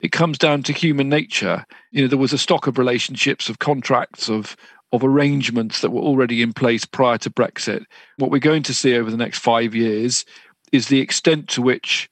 it 0.00 0.10
comes 0.10 0.38
down 0.38 0.62
to 0.64 0.72
human 0.72 1.10
nature. 1.10 1.66
You 1.92 2.02
know, 2.02 2.08
there 2.08 2.18
was 2.18 2.32
a 2.32 2.38
stock 2.38 2.66
of 2.66 2.78
relationships, 2.78 3.48
of 3.48 3.60
contracts, 3.60 4.28
of 4.28 4.56
of 4.90 5.04
arrangements 5.04 5.80
that 5.80 5.90
were 5.90 6.00
already 6.00 6.40
in 6.40 6.52
place 6.52 6.84
prior 6.84 7.18
to 7.18 7.28
Brexit. 7.28 7.84
What 8.18 8.30
we're 8.30 8.38
going 8.38 8.62
to 8.62 8.74
see 8.74 8.96
over 8.96 9.10
the 9.10 9.16
next 9.16 9.40
five 9.40 9.74
years 9.74 10.24
is 10.72 10.86
the 10.86 11.00
extent 11.00 11.48
to 11.48 11.62
which 11.62 12.08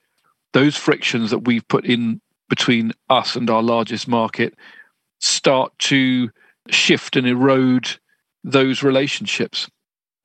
those 0.52 0.76
frictions 0.76 1.30
that 1.30 1.46
we've 1.46 1.66
put 1.68 1.86
in 1.86 2.20
between 2.48 2.92
us 3.08 3.36
and 3.36 3.48
our 3.48 3.62
largest 3.62 4.08
market 4.08 4.54
start 5.20 5.72
to 5.78 6.28
shift 6.70 7.16
and 7.16 7.26
erode 7.26 7.96
those 8.44 8.82
relationships. 8.82 9.68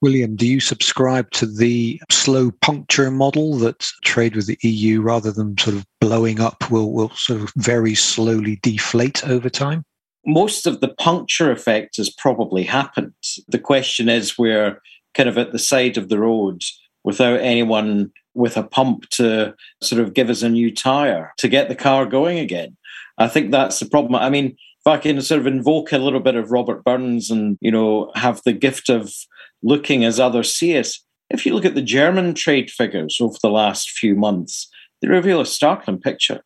William, 0.01 0.35
do 0.35 0.45
you 0.45 0.59
subscribe 0.59 1.31
to 1.31 1.45
the 1.45 1.99
slow 2.11 2.51
puncture 2.61 3.09
model 3.09 3.55
that 3.57 3.89
trade 4.03 4.35
with 4.35 4.45
the 4.45 4.57
EU, 4.61 5.01
rather 5.01 5.31
than 5.31 5.57
sort 5.57 5.75
of 5.75 5.85
blowing 5.99 6.39
up, 6.39 6.69
will, 6.69 6.91
will 6.91 7.09
sort 7.11 7.41
of 7.41 7.51
very 7.55 7.95
slowly 7.95 8.59
deflate 8.61 9.27
over 9.27 9.49
time? 9.49 9.83
Most 10.25 10.67
of 10.67 10.81
the 10.81 10.89
puncture 10.89 11.51
effect 11.51 11.97
has 11.97 12.09
probably 12.11 12.63
happened. 12.63 13.13
The 13.47 13.59
question 13.59 14.07
is 14.07 14.37
we're 14.37 14.79
kind 15.15 15.29
of 15.29 15.37
at 15.37 15.51
the 15.51 15.59
side 15.59 15.97
of 15.97 16.09
the 16.09 16.19
road 16.19 16.61
without 17.03 17.39
anyone 17.39 18.11
with 18.35 18.55
a 18.55 18.63
pump 18.63 19.09
to 19.09 19.55
sort 19.81 20.01
of 20.01 20.13
give 20.13 20.29
us 20.29 20.43
a 20.43 20.49
new 20.49 20.71
tire 20.71 21.33
to 21.37 21.47
get 21.47 21.69
the 21.69 21.75
car 21.75 22.05
going 22.05 22.37
again. 22.37 22.77
I 23.17 23.27
think 23.27 23.49
that's 23.49 23.79
the 23.79 23.87
problem. 23.87 24.13
I 24.15 24.29
mean, 24.29 24.55
if 24.76 24.76
I 24.87 24.97
can 24.97 25.21
sort 25.21 25.41
of 25.41 25.47
invoke 25.47 25.91
a 25.91 25.97
little 25.97 26.19
bit 26.19 26.35
of 26.35 26.51
Robert 26.51 26.83
Burns 26.83 27.29
and, 27.29 27.57
you 27.61 27.71
know, 27.71 28.11
have 28.15 28.41
the 28.45 28.53
gift 28.53 28.89
of 28.89 29.13
looking 29.61 30.03
as 30.03 30.19
others 30.19 30.53
see 30.53 30.77
us, 30.77 31.03
if 31.29 31.45
you 31.45 31.53
look 31.53 31.65
at 31.65 31.75
the 31.75 31.81
German 31.81 32.33
trade 32.33 32.69
figures 32.69 33.17
over 33.19 33.37
the 33.41 33.49
last 33.49 33.89
few 33.91 34.15
months, 34.15 34.69
they 35.01 35.07
reveal 35.07 35.41
a 35.41 35.45
startling 35.45 35.99
picture 35.99 36.41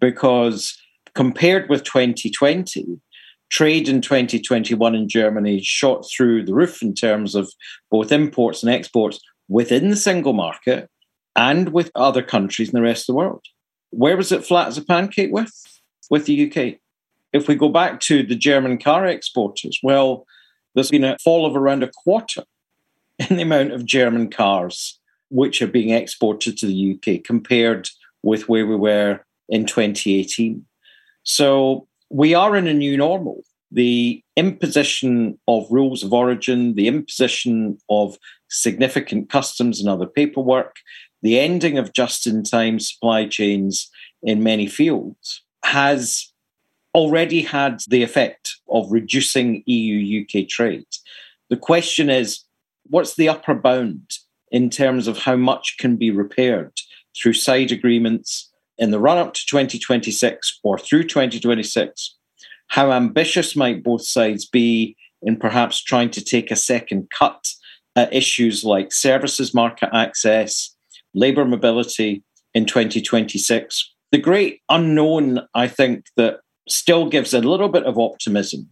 because 0.00 0.76
compared 1.14 1.68
with 1.68 1.84
2020, 1.84 3.00
trade 3.50 3.88
in 3.88 4.00
2021 4.00 4.94
in 4.94 5.08
Germany 5.08 5.60
shot 5.60 6.06
through 6.08 6.44
the 6.44 6.54
roof 6.54 6.82
in 6.82 6.94
terms 6.94 7.34
of 7.34 7.52
both 7.90 8.12
imports 8.12 8.62
and 8.62 8.72
exports 8.72 9.18
within 9.48 9.90
the 9.90 9.96
single 9.96 10.32
market 10.32 10.88
and 11.34 11.72
with 11.72 11.90
other 11.94 12.22
countries 12.22 12.68
in 12.68 12.76
the 12.76 12.82
rest 12.82 13.02
of 13.08 13.14
the 13.14 13.18
world. 13.18 13.44
Where 13.90 14.16
was 14.16 14.30
it 14.30 14.44
flat 14.44 14.68
as 14.68 14.78
a 14.78 14.84
pancake 14.84 15.32
with? 15.32 15.52
With 16.08 16.26
the 16.26 16.50
UK. 16.50 16.78
If 17.32 17.48
we 17.48 17.54
go 17.54 17.68
back 17.68 18.00
to 18.00 18.22
the 18.22 18.34
German 18.34 18.78
car 18.78 19.06
exporters, 19.06 19.78
well, 19.82 20.26
there's 20.74 20.90
been 20.90 21.04
a 21.04 21.16
fall 21.22 21.46
of 21.46 21.56
around 21.56 21.82
a 21.82 21.90
quarter 21.90 22.44
in 23.18 23.36
the 23.36 23.42
amount 23.42 23.72
of 23.72 23.84
German 23.84 24.30
cars 24.30 24.98
which 25.30 25.62
are 25.62 25.68
being 25.68 25.90
exported 25.90 26.58
to 26.58 26.66
the 26.66 26.98
UK 26.98 27.22
compared 27.22 27.88
with 28.22 28.48
where 28.48 28.66
we 28.66 28.76
were 28.76 29.20
in 29.48 29.64
2018. 29.64 30.64
So 31.22 31.86
we 32.10 32.34
are 32.34 32.56
in 32.56 32.66
a 32.66 32.74
new 32.74 32.96
normal. 32.96 33.42
The 33.70 34.22
imposition 34.36 35.38
of 35.46 35.66
rules 35.70 36.02
of 36.02 36.12
origin, 36.12 36.74
the 36.74 36.88
imposition 36.88 37.78
of 37.88 38.18
significant 38.48 39.30
customs 39.30 39.78
and 39.78 39.88
other 39.88 40.06
paperwork, 40.06 40.76
the 41.22 41.38
ending 41.38 41.78
of 41.78 41.92
just 41.92 42.26
in 42.26 42.42
time 42.42 42.80
supply 42.80 43.26
chains 43.26 43.88
in 44.22 44.42
many 44.42 44.66
fields 44.66 45.42
has 45.64 46.29
already 46.94 47.42
had 47.42 47.82
the 47.88 48.02
effect 48.02 48.56
of 48.68 48.90
reducing 48.90 49.62
EU 49.66 50.22
UK 50.22 50.48
trade. 50.48 50.86
The 51.48 51.56
question 51.56 52.10
is 52.10 52.44
what's 52.88 53.14
the 53.14 53.28
upper 53.28 53.54
bound 53.54 54.10
in 54.50 54.70
terms 54.70 55.06
of 55.06 55.18
how 55.18 55.36
much 55.36 55.76
can 55.78 55.96
be 55.96 56.10
repaired 56.10 56.72
through 57.16 57.34
side 57.34 57.70
agreements 57.70 58.50
in 58.78 58.90
the 58.90 58.98
run 58.98 59.18
up 59.18 59.34
to 59.34 59.46
2026 59.46 60.60
or 60.64 60.78
through 60.78 61.04
2026? 61.04 62.16
How 62.68 62.92
ambitious 62.92 63.56
might 63.56 63.82
both 63.82 64.04
sides 64.04 64.46
be 64.46 64.96
in 65.22 65.36
perhaps 65.36 65.82
trying 65.82 66.10
to 66.10 66.24
take 66.24 66.50
a 66.50 66.56
second 66.56 67.10
cut 67.10 67.52
at 67.96 68.12
issues 68.14 68.64
like 68.64 68.92
services 68.92 69.52
market 69.52 69.90
access, 69.92 70.74
labour 71.14 71.44
mobility 71.44 72.22
in 72.54 72.66
2026? 72.66 73.92
The 74.12 74.18
great 74.18 74.60
unknown, 74.68 75.40
I 75.54 75.68
think, 75.68 76.06
that 76.16 76.40
still 76.70 77.08
gives 77.08 77.34
a 77.34 77.40
little 77.40 77.68
bit 77.68 77.84
of 77.84 77.98
optimism 77.98 78.68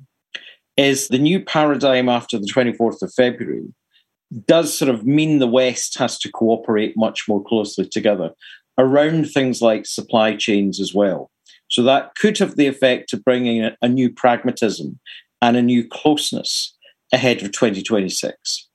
is 0.77 1.09
the 1.09 1.19
new 1.19 1.41
paradigm 1.45 2.09
after 2.09 2.39
the 2.39 2.47
24th 2.47 3.03
of 3.03 3.13
February 3.15 3.67
does 4.47 4.77
sort 4.77 4.91
of 4.91 5.07
mean 5.07 5.39
the 5.39 5.47
West 5.47 5.99
has 5.99 6.19
to 6.19 6.31
cooperate 6.31 6.97
much 6.97 7.27
more 7.29 7.43
closely 7.43 7.89
together 7.89 8.31
around 8.77 9.29
things 9.29 9.61
like 9.61 9.87
supply 9.87 10.37
chains 10.37 10.81
as 10.81 10.95
well. 10.95 11.31
So 11.71 11.83
that 11.83 12.15
could 12.15 12.39
have 12.39 12.57
the 12.57 12.67
effect 12.67 13.13
of 13.13 13.25
bringing 13.25 13.71
a, 13.83 13.89
new 13.89 14.11
pragmatism 14.11 14.99
and 15.43 15.57
a 15.57 15.63
new 15.63 15.87
closeness 15.87 16.75
ahead 17.13 17.43
of 17.43 17.53
2026. 17.53 18.69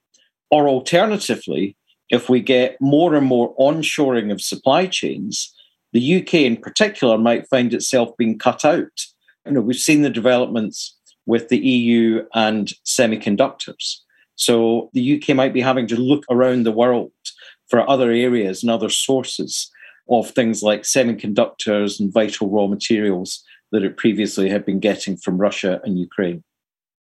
Or 0.52 0.68
alternatively, 0.68 1.76
if 2.10 2.30
we 2.30 2.42
get 2.42 2.80
more 2.80 3.16
and 3.16 3.26
more 3.26 3.56
onshoring 3.58 4.32
of 4.32 4.42
supply 4.42 4.86
chains, 4.88 5.54
the 5.94 6.22
UK 6.22 6.36
in 6.36 6.58
particular 6.58 7.18
might 7.18 7.48
find 7.48 7.74
itself 7.74 8.10
being 8.18 8.38
cut 8.38 8.66
out. 8.66 9.06
You 9.46 9.54
know, 9.54 9.62
we've 9.62 9.76
seen 9.76 10.02
the 10.02 10.10
developments 10.10 10.98
with 11.26 11.50
the 11.50 11.58
EU 11.58 12.26
and 12.34 12.72
semiconductors. 12.86 13.98
So 14.36 14.90
the 14.94 15.22
UK 15.22 15.36
might 15.36 15.54
be 15.54 15.62
having 15.62 15.88
to 15.88 15.96
look 15.96 16.24
around 16.30 16.64
the 16.64 16.72
world 16.72 17.12
for 17.68 17.88
other 17.90 18.12
areas 18.12 18.64
and 18.64 18.72
other 18.72 18.90
sources 18.90 19.70
of 20.10 20.30
things 20.32 20.64
like 20.64 20.82
semiconductors 20.82 22.00
and 22.00 22.12
vital 22.12 22.50
raw 22.50 22.68
materials 22.68 23.44
that 23.72 23.84
it 23.84 23.98
previously 23.98 24.50
had 24.50 24.66
been 24.66 24.80
getting 24.80 25.18
from 25.18 25.38
Russia 25.38 25.80
and 25.84 25.98
Ukraine. 25.98 26.44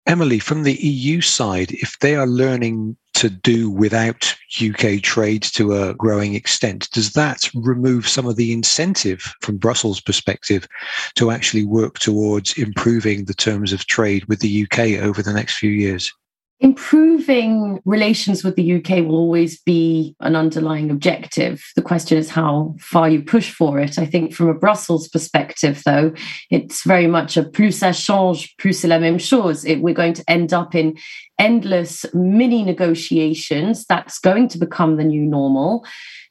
Emily, 0.06 0.38
from 0.38 0.62
the 0.62 0.74
EU 0.74 1.20
side, 1.20 1.72
if 1.72 1.98
they 2.00 2.16
are 2.16 2.26
learning 2.26 2.96
to 3.22 3.30
do 3.30 3.70
without 3.70 4.34
UK 4.60 5.00
trade 5.00 5.44
to 5.44 5.80
a 5.80 5.94
growing 5.94 6.34
extent, 6.34 6.90
does 6.90 7.12
that 7.12 7.48
remove 7.54 8.08
some 8.08 8.26
of 8.26 8.34
the 8.34 8.52
incentive 8.52 9.32
from 9.40 9.58
Brussels' 9.58 10.00
perspective 10.00 10.66
to 11.14 11.30
actually 11.30 11.64
work 11.64 12.00
towards 12.00 12.58
improving 12.58 13.26
the 13.26 13.34
terms 13.34 13.72
of 13.72 13.86
trade 13.86 14.24
with 14.24 14.40
the 14.40 14.64
UK 14.64 15.00
over 15.00 15.22
the 15.22 15.32
next 15.32 15.58
few 15.58 15.70
years? 15.70 16.12
Improving 16.62 17.80
relations 17.84 18.44
with 18.44 18.54
the 18.54 18.74
UK 18.76 19.04
will 19.04 19.16
always 19.16 19.60
be 19.62 20.14
an 20.20 20.36
underlying 20.36 20.92
objective. 20.92 21.60
The 21.74 21.82
question 21.82 22.16
is 22.16 22.30
how 22.30 22.76
far 22.78 23.10
you 23.10 23.20
push 23.20 23.50
for 23.50 23.80
it. 23.80 23.98
I 23.98 24.06
think 24.06 24.32
from 24.32 24.48
a 24.48 24.54
Brussels 24.54 25.08
perspective, 25.08 25.82
though, 25.84 26.14
it's 26.50 26.86
very 26.86 27.08
much 27.08 27.36
a 27.36 27.42
plus 27.42 27.80
ça 27.80 27.92
change, 27.92 28.54
plus 28.58 28.78
c'est 28.78 28.86
la 28.86 29.00
même 29.00 29.18
chose. 29.18 29.64
It, 29.64 29.82
we're 29.82 29.92
going 29.92 30.14
to 30.14 30.24
end 30.28 30.52
up 30.52 30.72
in 30.72 30.96
endless 31.36 32.06
mini 32.14 32.62
negotiations. 32.62 33.84
That's 33.86 34.20
going 34.20 34.46
to 34.50 34.58
become 34.58 34.98
the 34.98 35.04
new 35.04 35.22
normal. 35.22 35.84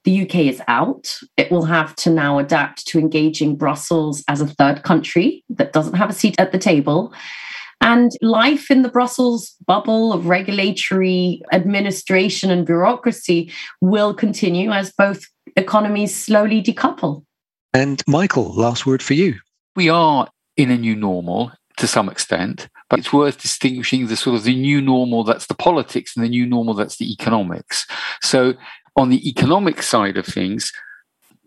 The 0.05 0.21
UK 0.21 0.35
is 0.35 0.61
out. 0.69 1.13
It 1.35 1.51
will 1.51 1.65
have 1.65 1.93
to 1.97 2.09
now 2.09 2.39
adapt 2.39 2.87
to 2.87 2.99
engaging 2.99 3.57
Brussels 3.57 4.23
as 4.29 4.39
a 4.39 4.47
third 4.47 4.83
country 4.83 5.43
that 5.49 5.73
doesn't 5.73 5.95
have 5.95 6.09
a 6.09 6.13
seat 6.13 6.35
at 6.39 6.53
the 6.53 6.57
table. 6.57 7.13
And 7.81 8.11
life 8.21 8.69
in 8.69 8.83
the 8.83 8.89
Brussels 8.89 9.55
bubble 9.65 10.13
of 10.13 10.27
regulatory 10.27 11.41
administration 11.51 12.51
and 12.51 12.65
bureaucracy 12.65 13.51
will 13.81 14.13
continue 14.13 14.71
as 14.71 14.91
both 14.91 15.25
economies 15.55 16.15
slowly 16.15 16.61
decouple. 16.61 17.23
And 17.73 18.03
Michael, 18.07 18.53
last 18.53 18.85
word 18.85 19.01
for 19.01 19.15
you. 19.15 19.39
We 19.75 19.89
are 19.89 20.29
in 20.57 20.69
a 20.69 20.77
new 20.77 20.95
normal 20.95 21.51
to 21.77 21.87
some 21.87 22.09
extent, 22.09 22.69
but 22.89 22.99
it's 22.99 23.11
worth 23.11 23.41
distinguishing 23.41 24.07
the 24.07 24.15
sort 24.15 24.35
of 24.35 24.43
the 24.43 24.55
new 24.55 24.81
normal 24.81 25.23
that's 25.23 25.47
the 25.47 25.55
politics 25.55 26.15
and 26.15 26.23
the 26.23 26.29
new 26.29 26.45
normal 26.45 26.75
that's 26.75 26.97
the 26.97 27.11
economics. 27.11 27.87
So, 28.21 28.53
on 28.95 29.09
the 29.09 29.27
economic 29.27 29.81
side 29.81 30.17
of 30.17 30.25
things, 30.25 30.71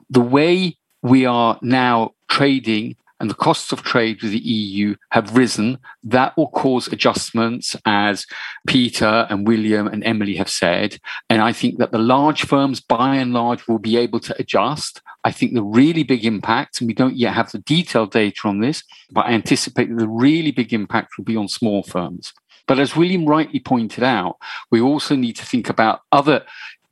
the 0.09 0.21
way 0.21 0.79
we 1.03 1.27
are 1.27 1.59
now 1.63 2.13
trading 2.29 2.97
and 3.25 3.31
the 3.31 3.35
costs 3.35 3.73
of 3.73 3.83
trade 3.83 4.21
with 4.21 4.33
the 4.33 4.39
EU 4.39 4.97
have 5.13 5.35
risen, 5.35 5.79
that 6.03 6.37
will 6.37 6.49
cause 6.49 6.89
adjustments, 6.89 7.75
as 7.87 8.27
Peter 8.67 9.27
and 9.31 9.49
William 9.49 9.87
and 9.87 10.05
Emily 10.05 10.37
have 10.37 10.51
said. 10.51 10.99
And 11.31 11.41
I 11.41 11.51
think 11.55 11.79
that 11.79 11.91
the 11.91 11.97
large 11.97 12.45
firms, 12.45 12.83
by 12.83 13.17
and 13.17 13.33
large, 13.33 13.67
will 13.67 13.79
be 13.79 13.97
able 13.97 14.21
to 14.21 14.37
adjust. 14.39 15.01
I 15.25 15.31
think 15.31 15.55
the 15.55 15.63
really 15.63 16.03
big 16.03 16.27
impact, 16.27 16.83
and 16.83 16.87
we 16.87 16.93
don't 16.93 17.17
yet 17.17 17.33
have 17.33 17.51
the 17.51 17.61
detailed 17.61 18.11
data 18.11 18.47
on 18.47 18.61
this, 18.61 18.83
but 19.11 19.25
I 19.25 19.31
anticipate 19.31 19.89
that 19.89 19.99
the 19.99 20.07
really 20.07 20.51
big 20.51 20.75
impact 20.75 21.17
will 21.17 21.25
be 21.25 21.39
on 21.39 21.49
small 21.49 21.83
firms. 21.83 22.35
But 22.67 22.79
as 22.79 22.95
William 22.95 23.25
rightly 23.25 23.61
pointed 23.61 24.05
out, 24.05 24.37
we 24.71 24.83
also 24.83 25.17
need 25.17 25.37
to 25.37 25.47
think 25.47 25.71
about 25.71 26.03
other 26.13 26.45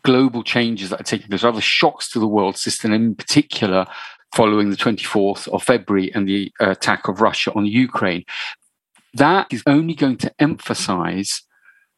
global 0.02 0.42
changes 0.42 0.88
that 0.88 1.00
are 1.02 1.04
taking 1.04 1.28
place, 1.28 1.44
other 1.44 1.60
shocks 1.60 2.10
to 2.12 2.18
the 2.18 2.26
world 2.26 2.56
system, 2.56 2.90
in 2.90 3.14
particular, 3.14 3.86
following 4.34 4.70
the 4.70 4.76
24th 4.76 5.48
of 5.48 5.62
February 5.62 6.12
and 6.14 6.28
the 6.28 6.52
uh, 6.60 6.70
attack 6.70 7.08
of 7.08 7.20
Russia 7.20 7.52
on 7.54 7.66
Ukraine. 7.66 8.24
That 9.14 9.52
is 9.52 9.62
only 9.66 9.94
going 9.94 10.16
to 10.18 10.32
emphasize 10.38 11.42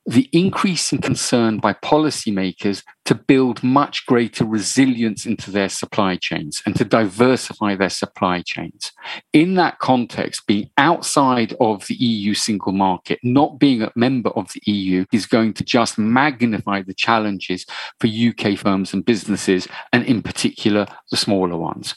the 0.06 0.28
increasing 0.32 1.00
concern 1.00 1.58
by 1.58 1.72
policymakers 1.72 2.82
to 3.06 3.14
build 3.14 3.62
much 3.62 4.04
greater 4.04 4.44
resilience 4.44 5.24
into 5.24 5.50
their 5.50 5.68
supply 5.68 6.16
chains 6.16 6.62
and 6.66 6.76
to 6.76 6.84
diversify 6.84 7.74
their 7.74 7.88
supply 7.88 8.42
chains. 8.42 8.92
In 9.32 9.54
that 9.54 9.78
context, 9.78 10.46
being 10.46 10.70
outside 10.76 11.54
of 11.58 11.86
the 11.86 11.94
EU 11.94 12.34
single 12.34 12.72
market, 12.72 13.18
not 13.22 13.58
being 13.58 13.82
a 13.82 13.92
member 13.96 14.30
of 14.30 14.52
the 14.52 14.60
EU, 14.70 15.06
is 15.10 15.24
going 15.24 15.54
to 15.54 15.64
just 15.64 15.96
magnify 15.96 16.82
the 16.82 16.94
challenges 16.94 17.64
for 17.98 18.06
UK 18.06 18.58
firms 18.58 18.92
and 18.92 19.04
businesses, 19.06 19.66
and 19.92 20.04
in 20.04 20.20
particular, 20.22 20.86
the 21.10 21.16
smaller 21.16 21.56
ones 21.56 21.94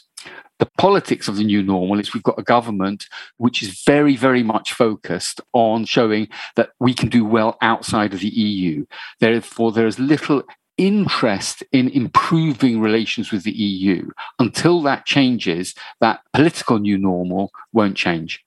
the 0.58 0.70
politics 0.78 1.28
of 1.28 1.36
the 1.36 1.44
new 1.44 1.62
normal 1.62 1.98
is 1.98 2.12
we've 2.12 2.22
got 2.22 2.38
a 2.38 2.42
government 2.42 3.06
which 3.36 3.62
is 3.62 3.82
very, 3.84 4.16
very 4.16 4.42
much 4.42 4.72
focused 4.72 5.40
on 5.52 5.84
showing 5.84 6.28
that 6.56 6.70
we 6.80 6.94
can 6.94 7.08
do 7.08 7.24
well 7.24 7.56
outside 7.62 8.12
of 8.12 8.20
the 8.20 8.28
EU. 8.28 8.84
Therefore, 9.20 9.72
there 9.72 9.86
is 9.86 9.98
little 9.98 10.42
interest 10.76 11.62
in 11.72 11.88
improving 11.88 12.80
relations 12.80 13.32
with 13.32 13.42
the 13.42 13.52
EU. 13.52 14.08
Until 14.38 14.80
that 14.82 15.04
changes, 15.04 15.74
that 16.00 16.20
political 16.32 16.78
new 16.78 16.96
normal 16.96 17.50
won't 17.72 17.96
change. 17.96 18.44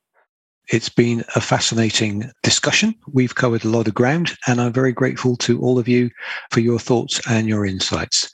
It's 0.70 0.90
been 0.90 1.26
a 1.36 1.42
fascinating 1.42 2.32
discussion. 2.44 2.96
We've 3.12 3.36
covered 3.36 3.66
a 3.66 3.70
lot 3.70 3.88
of 3.90 3.94
ground, 3.94 4.32
and 4.48 4.62
I'm 4.62 4.72
very 4.72 4.94
grateful 4.94 5.36
to 5.38 5.60
all 5.62 5.78
of 5.78 5.90
you 5.90 6.10
for 6.50 6.62
your 6.62 6.80
thoughts 6.80 7.20
and 7.30 7.48
your 7.48 7.66
insights. 7.66 8.32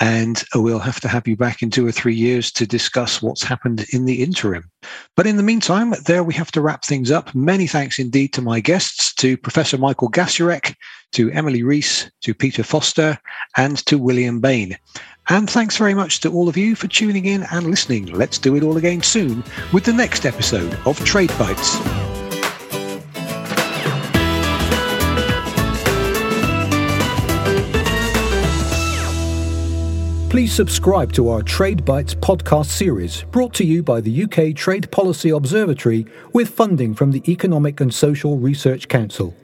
And 0.00 0.42
we'll 0.54 0.78
have 0.78 1.00
to 1.00 1.08
have 1.08 1.28
you 1.28 1.36
back 1.36 1.62
in 1.62 1.70
two 1.70 1.86
or 1.86 1.92
three 1.92 2.14
years 2.14 2.50
to 2.52 2.66
discuss 2.66 3.20
what's 3.20 3.42
happened 3.42 3.84
in 3.92 4.06
the 4.06 4.22
interim. 4.22 4.70
But 5.14 5.26
in 5.26 5.36
the 5.36 5.42
meantime, 5.42 5.92
there 6.06 6.24
we 6.24 6.32
have 6.34 6.50
to 6.52 6.62
wrap 6.62 6.84
things 6.84 7.10
up. 7.10 7.34
Many 7.34 7.66
thanks 7.66 7.98
indeed 7.98 8.32
to 8.32 8.42
my 8.42 8.60
guests, 8.60 9.12
to 9.16 9.36
Professor 9.36 9.76
Michael 9.76 10.10
Gasiorek, 10.10 10.74
to 11.12 11.30
Emily 11.32 11.62
Rees, 11.62 12.10
to 12.22 12.32
Peter 12.32 12.62
Foster, 12.62 13.18
and 13.58 13.84
to 13.86 13.98
William 13.98 14.40
Bain. 14.40 14.78
And 15.28 15.50
thanks 15.50 15.76
very 15.76 15.94
much 15.94 16.20
to 16.20 16.32
all 16.32 16.48
of 16.48 16.56
you 16.56 16.74
for 16.74 16.88
tuning 16.88 17.26
in 17.26 17.44
and 17.52 17.66
listening. 17.66 18.06
Let's 18.06 18.38
do 18.38 18.56
it 18.56 18.62
all 18.62 18.78
again 18.78 19.02
soon 19.02 19.44
with 19.72 19.84
the 19.84 19.92
next 19.92 20.24
episode 20.24 20.78
of 20.86 20.98
Trade 21.04 21.32
Bites. 21.38 22.19
Please 30.30 30.52
subscribe 30.52 31.12
to 31.14 31.28
our 31.28 31.42
Trade 31.42 31.84
Bites 31.84 32.14
podcast 32.14 32.66
series, 32.66 33.24
brought 33.32 33.52
to 33.54 33.64
you 33.64 33.82
by 33.82 34.00
the 34.00 34.22
UK 34.22 34.54
Trade 34.54 34.88
Policy 34.92 35.30
Observatory 35.30 36.06
with 36.32 36.50
funding 36.50 36.94
from 36.94 37.10
the 37.10 37.20
Economic 37.28 37.80
and 37.80 37.92
Social 37.92 38.38
Research 38.38 38.86
Council. 38.86 39.34